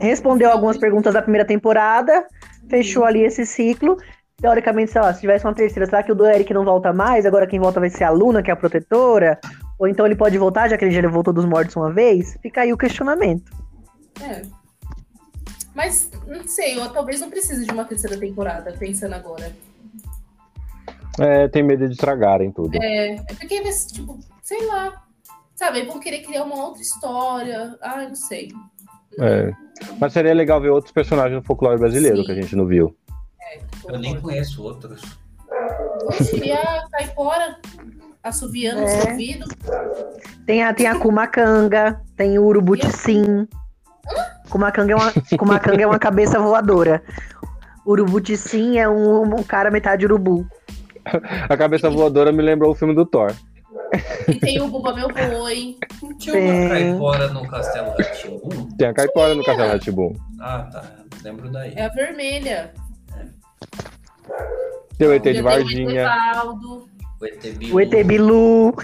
[0.00, 2.26] Respondeu algumas perguntas da primeira temporada,
[2.68, 3.96] fechou ali esse ciclo.
[4.40, 7.24] Teoricamente, sei lá, se tivesse uma terceira, será que o do Eric não volta mais?
[7.24, 9.38] Agora quem volta vai ser a Luna, que é a protetora?
[9.78, 12.36] Ou então ele pode voltar, já que ele já voltou dos mortos uma vez?
[12.42, 13.61] Fica aí o questionamento.
[14.20, 14.42] É.
[15.74, 19.52] Mas, não sei, eu talvez não precise de uma terceira temporada, pensando agora.
[21.18, 22.76] É, tem medo de estragarem tudo.
[22.82, 25.02] É, é porque, tipo, sei lá.
[25.54, 27.76] Sabe, vão querer criar uma outra história.
[27.80, 28.50] Ah, não sei.
[29.18, 29.52] É.
[30.00, 32.24] Mas seria legal ver outros personagens do folclore brasileiro Sim.
[32.24, 32.96] que a gente não viu.
[33.86, 35.02] Eu nem conheço outros.
[36.42, 37.58] E a Caipora
[38.22, 39.10] assoviando É.
[39.10, 39.46] ouvido.
[40.46, 43.46] Tem a, tem a Kumacanga, tem o Urubuticim.
[44.52, 47.02] Kumacanga é uma, Kumacanga é uma cabeça voadora.
[47.86, 50.46] Urubuticim é um, um cara metade urubu.
[51.48, 53.32] A cabeça voadora me lembrou o filme do Thor.
[54.28, 55.76] E tem o Buba Meu Boi.
[56.18, 56.50] Tinha Tem.
[56.50, 58.68] uma caipora no Castelo Ratimbu?
[58.76, 60.12] Tem a caipora no Castelo Ratibum.
[60.38, 60.84] Ah, tá.
[61.24, 61.72] Lembro daí.
[61.74, 62.74] É a vermelha.
[64.98, 66.02] Tem o ET de tem o Varginha.
[66.02, 66.88] Evaldo.
[67.20, 67.74] O ET Bilu.
[67.74, 68.74] O ET Bilu.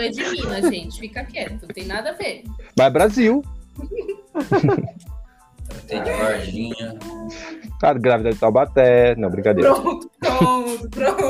[0.00, 1.00] É de Minas, gente.
[1.00, 1.62] Fica quieto.
[1.62, 2.44] Não tem nada a ver.
[2.78, 3.42] Mas Brasil.
[5.88, 6.98] ET de Varginha.
[7.82, 9.14] A grávida de Taubaté.
[9.16, 9.74] Não, brincadeira.
[9.74, 11.22] Pronto, pronto, pronto.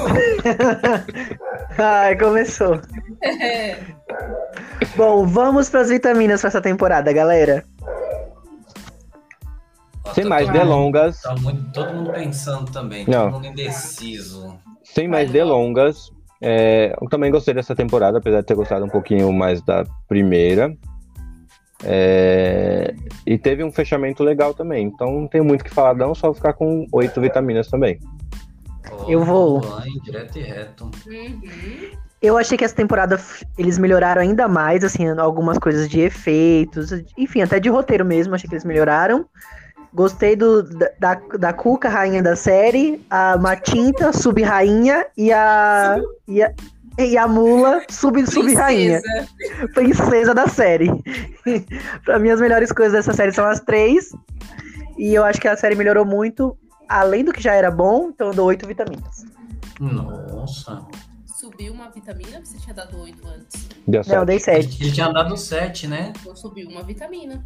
[1.79, 2.81] Ai, começou.
[3.23, 3.77] É.
[4.97, 7.65] Bom, vamos para as vitaminas para essa temporada, galera.
[10.15, 11.21] Sem mais delongas.
[11.21, 13.05] Tá muito, todo mundo pensando também.
[13.09, 13.25] Não.
[13.25, 14.57] Todo mundo indeciso.
[14.85, 16.11] Sem mais delongas.
[16.41, 20.75] é, eu também gostei dessa temporada, apesar de ter gostado um pouquinho mais da primeira.
[21.85, 22.95] É,
[23.27, 24.87] e teve um fechamento legal também.
[24.87, 27.99] Então não tem muito o que falar, não, só ficar com oito vitaminas também.
[28.91, 29.61] Ó, Eu vou.
[30.03, 30.91] Direto e reto.
[31.07, 31.91] Uhum.
[32.23, 33.21] Eu achei que essa temporada
[33.59, 38.49] eles melhoraram ainda mais, assim, algumas coisas de efeitos, enfim, até de roteiro mesmo, achei
[38.49, 39.27] que eles melhoraram.
[39.93, 45.99] Gostei do, da, da, da Cuca, rainha da série, a Matinta, sub-rainha, e a,
[46.29, 46.53] e a.
[46.99, 49.01] E a Mula, sub- sub-rainha.
[49.03, 49.69] Princesa.
[49.75, 50.89] princesa da série.
[52.05, 54.11] pra mim, as melhores coisas dessa série são as três.
[54.97, 56.57] E eu acho que a série melhorou muito,
[56.89, 59.27] além do que já era bom, então eu dou oito vitaminas.
[59.79, 60.87] Nossa.
[61.27, 62.41] Subiu uma vitamina?
[62.43, 63.69] Você tinha dado oito antes.
[63.87, 64.83] Deu Não, eu dei sete.
[64.83, 66.13] Ele tinha dado 7, né?
[66.19, 67.43] Então subiu uma vitamina.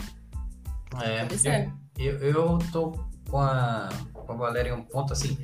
[1.03, 2.93] É, Pode eu, eu, eu tô
[3.29, 5.37] com a, com a Valéria em um ponto assim.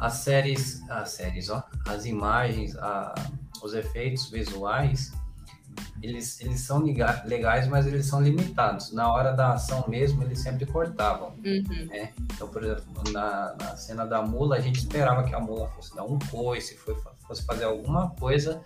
[0.00, 3.14] As séries, as séries, ó, as imagens, a,
[3.62, 5.12] os efeitos visuais,
[6.02, 6.82] eles, eles são
[7.24, 8.92] legais, mas eles são limitados.
[8.92, 11.28] Na hora da ação mesmo, eles sempre cortavam.
[11.44, 11.88] Uhum.
[12.32, 15.94] Então, por exemplo, na, na cena da mula, a gente esperava que a mula fosse
[15.94, 16.76] dar um coice,
[17.26, 18.60] fosse fazer alguma coisa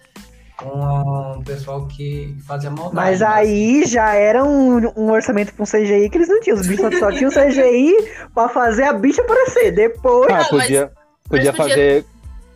[0.56, 2.96] com o pessoal que fazia maldade.
[2.96, 3.26] Mas né?
[3.28, 6.58] aí já era um, um orçamento com CGI que eles não tinham.
[6.58, 7.94] Os bichos só tinham CGI
[8.34, 9.70] pra fazer a bicha aparecer.
[9.70, 10.28] Depois.
[10.32, 10.90] Ah, podia,
[11.28, 12.04] podia podia- fazer.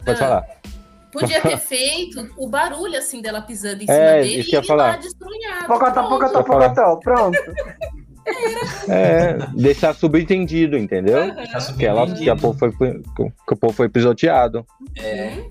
[0.05, 0.17] Pode Ah.
[0.17, 0.47] falar.
[1.13, 4.61] Podia ter feito o barulho assim dela pisando em É, cima dele isso que eu
[4.61, 4.87] ia e falar.
[4.93, 5.67] lá destrunhado.
[5.67, 6.09] Pocotó, Pronto.
[6.09, 6.97] pocotó, pocotó.
[6.97, 7.39] Pronto.
[8.89, 11.35] É, deixar subentendido, entendeu?
[11.35, 14.67] Tá Que, ela, que, a povo foi, que o povo foi pisoteado.
[14.81, 15.51] Uhum.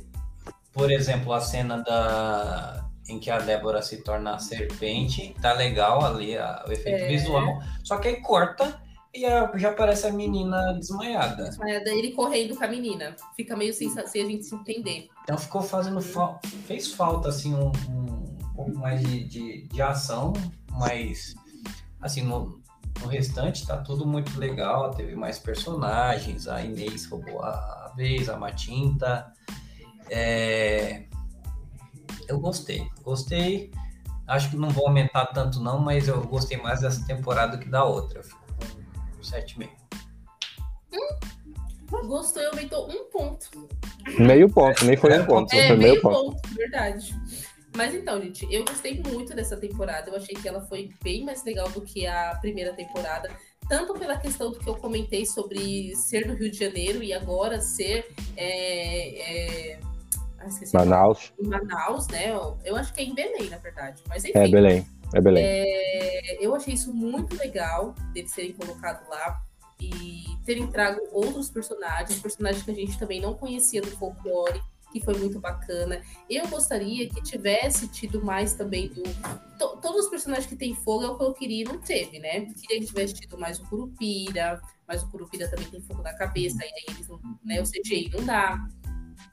[0.74, 6.06] Por exemplo, a cena da em que a Débora se torna a serpente, tá legal
[6.06, 7.08] ali a- o efeito É.
[7.10, 7.60] visual.
[7.84, 8.80] Só que aí corta
[9.14, 11.50] e a- já aparece a menina desmaiada.
[11.60, 13.16] Daí ele correndo com a menina.
[13.36, 15.08] Fica meio sem, sem a gente se entender.
[15.24, 20.34] Então ficou fazendo fa- fez falta assim um, um pouco mais de, de, de ação,
[20.72, 21.36] mas
[22.00, 22.62] assim no,
[23.02, 24.92] no restante tá tudo muito legal.
[24.92, 29.32] Teve mais personagens, a Inês roubou a, a vez, a Matinta.
[30.10, 31.06] É,
[32.28, 33.72] eu gostei, gostei.
[34.28, 37.84] Acho que não vou aumentar tanto não, mas eu gostei mais dessa temporada que da
[37.84, 38.22] outra.
[39.22, 39.70] Eu fico com 7,5.
[42.08, 43.70] Gostou e aumentou um ponto.
[44.18, 46.36] Meio ponto, nem foi um ponto, É, foi meio meio ponto.
[46.36, 47.14] ponto, verdade.
[47.76, 50.10] Mas então, gente, eu gostei muito dessa temporada.
[50.10, 53.30] Eu achei que ela foi bem mais legal do que a primeira temporada.
[53.70, 57.62] Tanto pela questão do que eu comentei sobre ser do Rio de Janeiro e agora
[57.62, 58.10] ser.
[58.36, 59.80] É, é...
[60.40, 61.32] Ah, Manaus.
[61.40, 62.32] Em Manaus, né?
[62.66, 64.02] Eu acho que é em Belém, na verdade.
[64.08, 64.38] Mas enfim.
[64.38, 64.86] É, Belém.
[65.14, 65.44] É Belém.
[65.46, 69.42] É, eu achei isso muito legal, deles serem colocados lá
[69.80, 74.62] e terem trago outros personagens, personagens que a gente também não conhecia do folclore,
[74.92, 76.02] que foi muito bacana.
[76.30, 79.04] Eu gostaria que tivesse tido mais também do.
[79.58, 82.20] To, todos os personagens que tem fogo é o que eu queria e não teve,
[82.20, 82.42] né?
[82.42, 86.58] Queria que tivesse tido mais o Curupira, mas o Curupira também tem fogo na cabeça,
[86.62, 88.60] e aí eles não, né, o CGI não dá.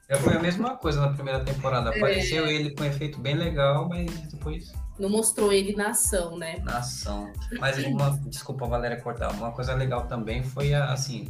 [0.07, 1.89] É, foi a mesma coisa na primeira temporada.
[1.89, 2.53] Apareceu é...
[2.53, 4.71] ele com um efeito bem legal, mas depois.
[4.99, 6.59] Não mostrou ele na ação, né?
[6.63, 7.31] Na ação.
[7.57, 8.19] Mas uma.
[8.25, 9.31] Desculpa, Valéria, cortar.
[9.31, 11.27] Uma coisa legal também foi, assim,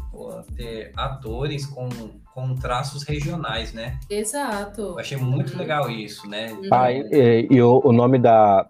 [0.55, 1.87] ter atores com,
[2.33, 3.99] com traços regionais, né?
[4.09, 4.81] Exato.
[4.81, 6.51] Eu achei muito legal isso, né?
[6.51, 6.69] Uhum.
[6.71, 8.67] Ah, e, e o, o nome da,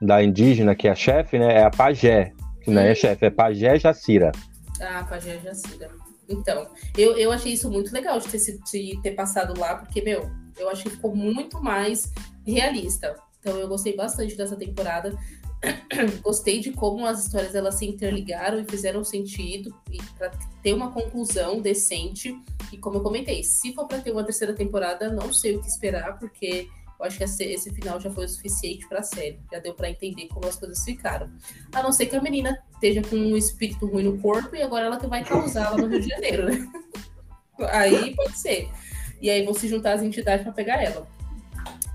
[0.00, 1.54] da indígena, que é a chefe, né?
[1.54, 2.32] É a Pajé.
[2.62, 4.30] Que não é chefe, é Pajé Jacira.
[4.80, 5.90] Ah, Pajé Jacira.
[6.28, 10.30] Então, eu, eu achei isso muito legal de ter, de ter passado lá, porque, meu,
[10.58, 12.12] eu achei que ficou muito mais
[12.46, 13.16] realista.
[13.40, 15.16] Então, eu gostei bastante dessa temporada.
[16.22, 20.30] gostei de como as histórias elas se interligaram e fizeram sentido e para
[20.62, 22.36] ter uma conclusão decente.
[22.72, 25.68] E como eu comentei, se for para ter uma terceira temporada, não sei o que
[25.68, 29.38] esperar, porque eu acho que esse, final já foi o suficiente para a série.
[29.52, 31.30] Já deu para entender como as coisas ficaram.
[31.72, 34.86] A não ser que a menina esteja com um espírito ruim no corpo e agora
[34.86, 36.68] ela que vai causar lá no Rio de Janeiro, né?
[37.70, 38.68] Aí pode ser.
[39.20, 41.08] E aí vão se juntar as entidades para pegar ela.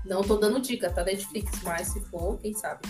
[0.04, 1.02] Não tô dando dica, tá?
[1.02, 2.82] Netflix, mas se for, quem sabe.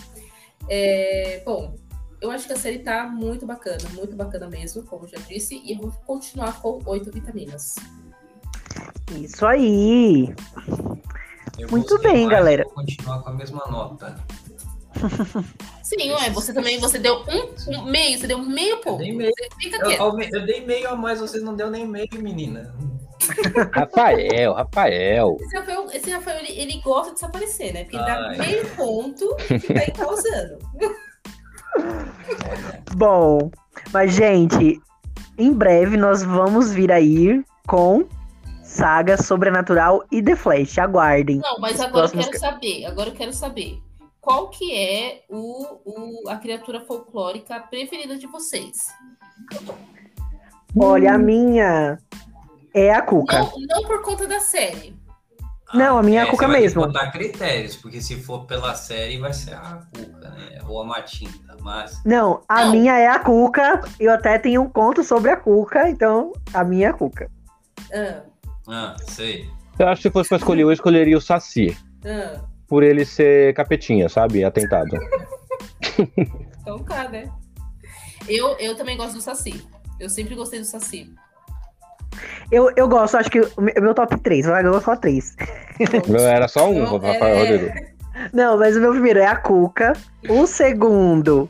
[0.69, 1.75] É, bom,
[2.21, 5.73] eu acho que a série tá muito bacana, muito bacana mesmo, como já disse, e
[5.73, 7.75] eu vou continuar com oito vitaminas.
[9.11, 10.33] Isso aí!
[11.57, 12.63] Eu Muito bem, galera.
[12.65, 14.15] Vou continuar com a mesma nota.
[15.83, 19.01] Sim, ué, você também você deu um, um, meio, você deu meio ponto.
[19.01, 19.31] Eu dei meio.
[19.99, 22.75] Eu, eu, dei meio a mais, vocês não deu nem meio, menina.
[23.73, 25.37] Rafael, Rafael.
[25.39, 27.83] Esse Rafael, esse Rafael ele, ele, gosta de desaparecer, né?
[27.83, 30.59] Porque ele dá meio ponto e tá causando.
[32.95, 33.51] Bom,
[33.91, 34.81] mas gente,
[35.37, 38.05] em breve nós vamos vir aí com
[38.63, 40.77] Saga Sobrenatural e The Flash.
[40.77, 41.37] Aguardem.
[41.37, 42.85] Não, mas agora eu quero saber.
[42.85, 43.81] Agora eu quero saber.
[44.19, 48.87] Qual que é o, o, a criatura folclórica preferida de vocês?
[50.75, 51.99] Olha, a minha
[52.75, 53.39] é a Cuca.
[53.39, 54.93] Não, não por conta da série.
[55.73, 56.81] Não, a minha é a Cuca mesmo.
[56.81, 60.59] Vou botar critérios, porque se for pela série vai ser a Cuca, né?
[60.67, 62.01] Ou a Matinta, mas...
[62.05, 62.71] Não, a não.
[62.71, 63.81] minha é a Cuca.
[63.99, 67.31] Eu até tenho um conto sobre a Cuca, então a minha é a Cuca.
[67.93, 68.21] Ah.
[68.67, 69.49] Ah, sei.
[69.79, 71.77] Eu acho que se fosse pra escolher, eu escolheria o Saci.
[72.05, 72.41] Ah.
[72.67, 74.43] Por ele ser capetinha, sabe?
[74.43, 74.97] Atentado.
[76.61, 77.31] então tá, né?
[78.27, 79.65] Eu, eu também gosto do Saci.
[79.99, 81.13] Eu sempre gostei do Saci.
[82.51, 85.35] Eu, eu gosto, acho que o meu top 3, vai, eu vou só 3.
[86.19, 87.39] Era só um, Rafael é...
[87.39, 87.95] Rodrigo.
[88.33, 89.93] Não, mas o meu primeiro é a Cuca.
[90.29, 91.49] O segundo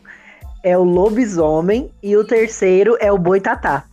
[0.63, 1.91] é o lobisomem.
[2.01, 3.85] E o terceiro é o boitatá.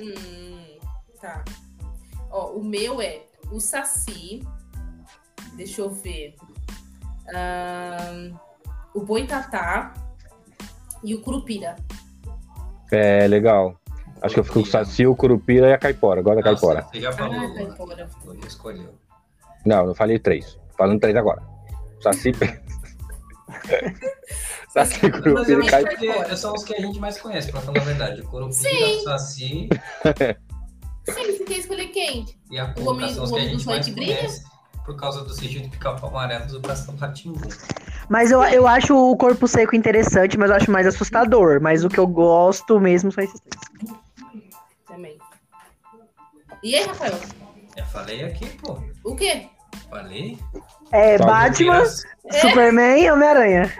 [0.00, 0.78] Hum,
[1.20, 1.44] tá.
[2.30, 3.20] Ó, o meu é
[3.52, 4.42] o Saci.
[5.56, 6.34] Deixa eu ver.
[7.28, 8.34] Um,
[8.94, 9.94] o Boitatá
[11.02, 11.76] e o Curupira.
[12.92, 13.76] É, legal.
[14.24, 16.20] Acho que eu fico com o Saci, o Curupira e a Caipora.
[16.20, 16.86] Agora a Caipora.
[16.90, 17.34] Você já falou.
[17.34, 18.08] Ah, Caipora.
[18.46, 18.94] Escolheu.
[19.66, 20.58] Não, eu falei três.
[20.78, 21.42] Falando três agora.
[22.00, 22.32] Saci.
[24.70, 26.34] Saci, Curupira e Caipora.
[26.38, 28.22] São os que a gente mais conhece, pra falar a verdade.
[28.22, 29.68] O Curupira, o Saci.
[31.04, 32.24] Sim, você quer escolher quem?
[32.50, 34.42] E a colocação que a gente mais conhece
[34.86, 37.46] por causa do sítio de pica-pau amarelo do Brasil Ratimbu.
[38.08, 41.60] Mas eu, eu acho o corpo seco interessante, mas eu acho mais assustador.
[41.60, 44.03] Mas o que eu gosto mesmo são esses três.
[44.94, 45.18] Também.
[46.62, 47.18] E aí, Rafael?
[47.76, 48.80] Eu falei aqui, pô.
[49.02, 49.48] O quê?
[49.90, 50.38] Falei?
[50.92, 51.82] É, Batman,
[52.26, 52.40] é.
[52.40, 53.72] Superman e Homem-Aranha.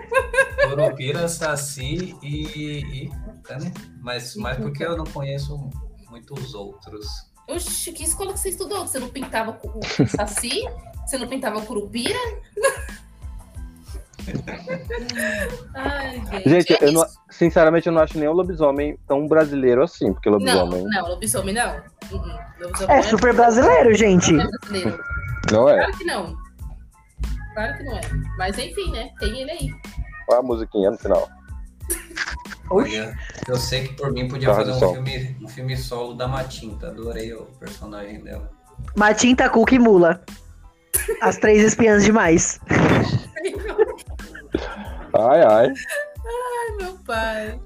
[0.69, 3.09] Curupira, Saci e, e.
[3.09, 3.73] Né?
[4.01, 5.71] Mas, mas porque eu não conheço
[6.11, 7.07] muitos outros.
[7.49, 8.85] Oxi, que escola que você estudou?
[8.85, 10.65] Você não pintava o saci?
[11.07, 12.19] Você não pintava curupira?
[15.75, 19.83] Ai, gente, gente é eu não, sinceramente, eu não acho nem o lobisomem tão brasileiro
[19.83, 20.83] assim, porque lobisomem.
[20.85, 21.77] Não, não, lobisomem não.
[22.11, 22.39] Uhum.
[22.61, 24.33] Lobisomem é, é super brasileiro, gente.
[24.33, 25.05] Não é, brasileiro.
[25.53, 25.77] não é?
[25.77, 26.37] Claro que não.
[27.55, 28.01] Claro que não é.
[28.39, 29.11] Mas enfim, né?
[29.19, 29.71] Tem ele aí.
[30.29, 31.29] Olha a musiquinha no final.
[32.71, 33.15] Olha,
[33.47, 36.89] eu sei que por mim podia fazer um filme, um filme solo da Matinta.
[36.89, 38.51] Adorei o personagem dela.
[38.97, 40.23] Matinta, Cuca e Mula.
[41.21, 42.59] As três espiãs demais.
[45.13, 45.67] ai, ai.
[45.67, 47.61] Ai, meu pai.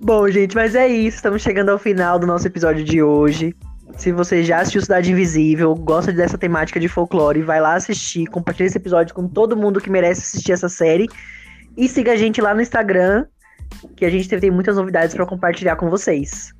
[0.00, 1.16] Bom, gente, mas é isso.
[1.16, 3.54] Estamos chegando ao final do nosso episódio de hoje.
[3.96, 8.66] Se você já assistiu Cidade Invisível, gosta dessa temática de folclore, vai lá assistir, compartilha
[8.66, 11.06] esse episódio com todo mundo que merece assistir essa série.
[11.76, 13.26] E siga a gente lá no Instagram,
[13.96, 16.52] que a gente tem muitas novidades para compartilhar com vocês.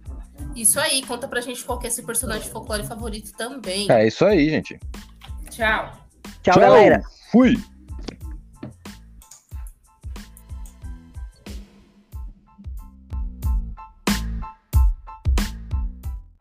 [0.55, 3.87] Isso aí, conta pra gente qual que é seu personagem de folclore favorito também.
[3.91, 4.79] É isso aí, gente.
[5.51, 5.93] Tchau.
[6.43, 6.61] Tchau, Tchau.
[6.61, 7.03] galera.
[7.31, 7.57] Fui.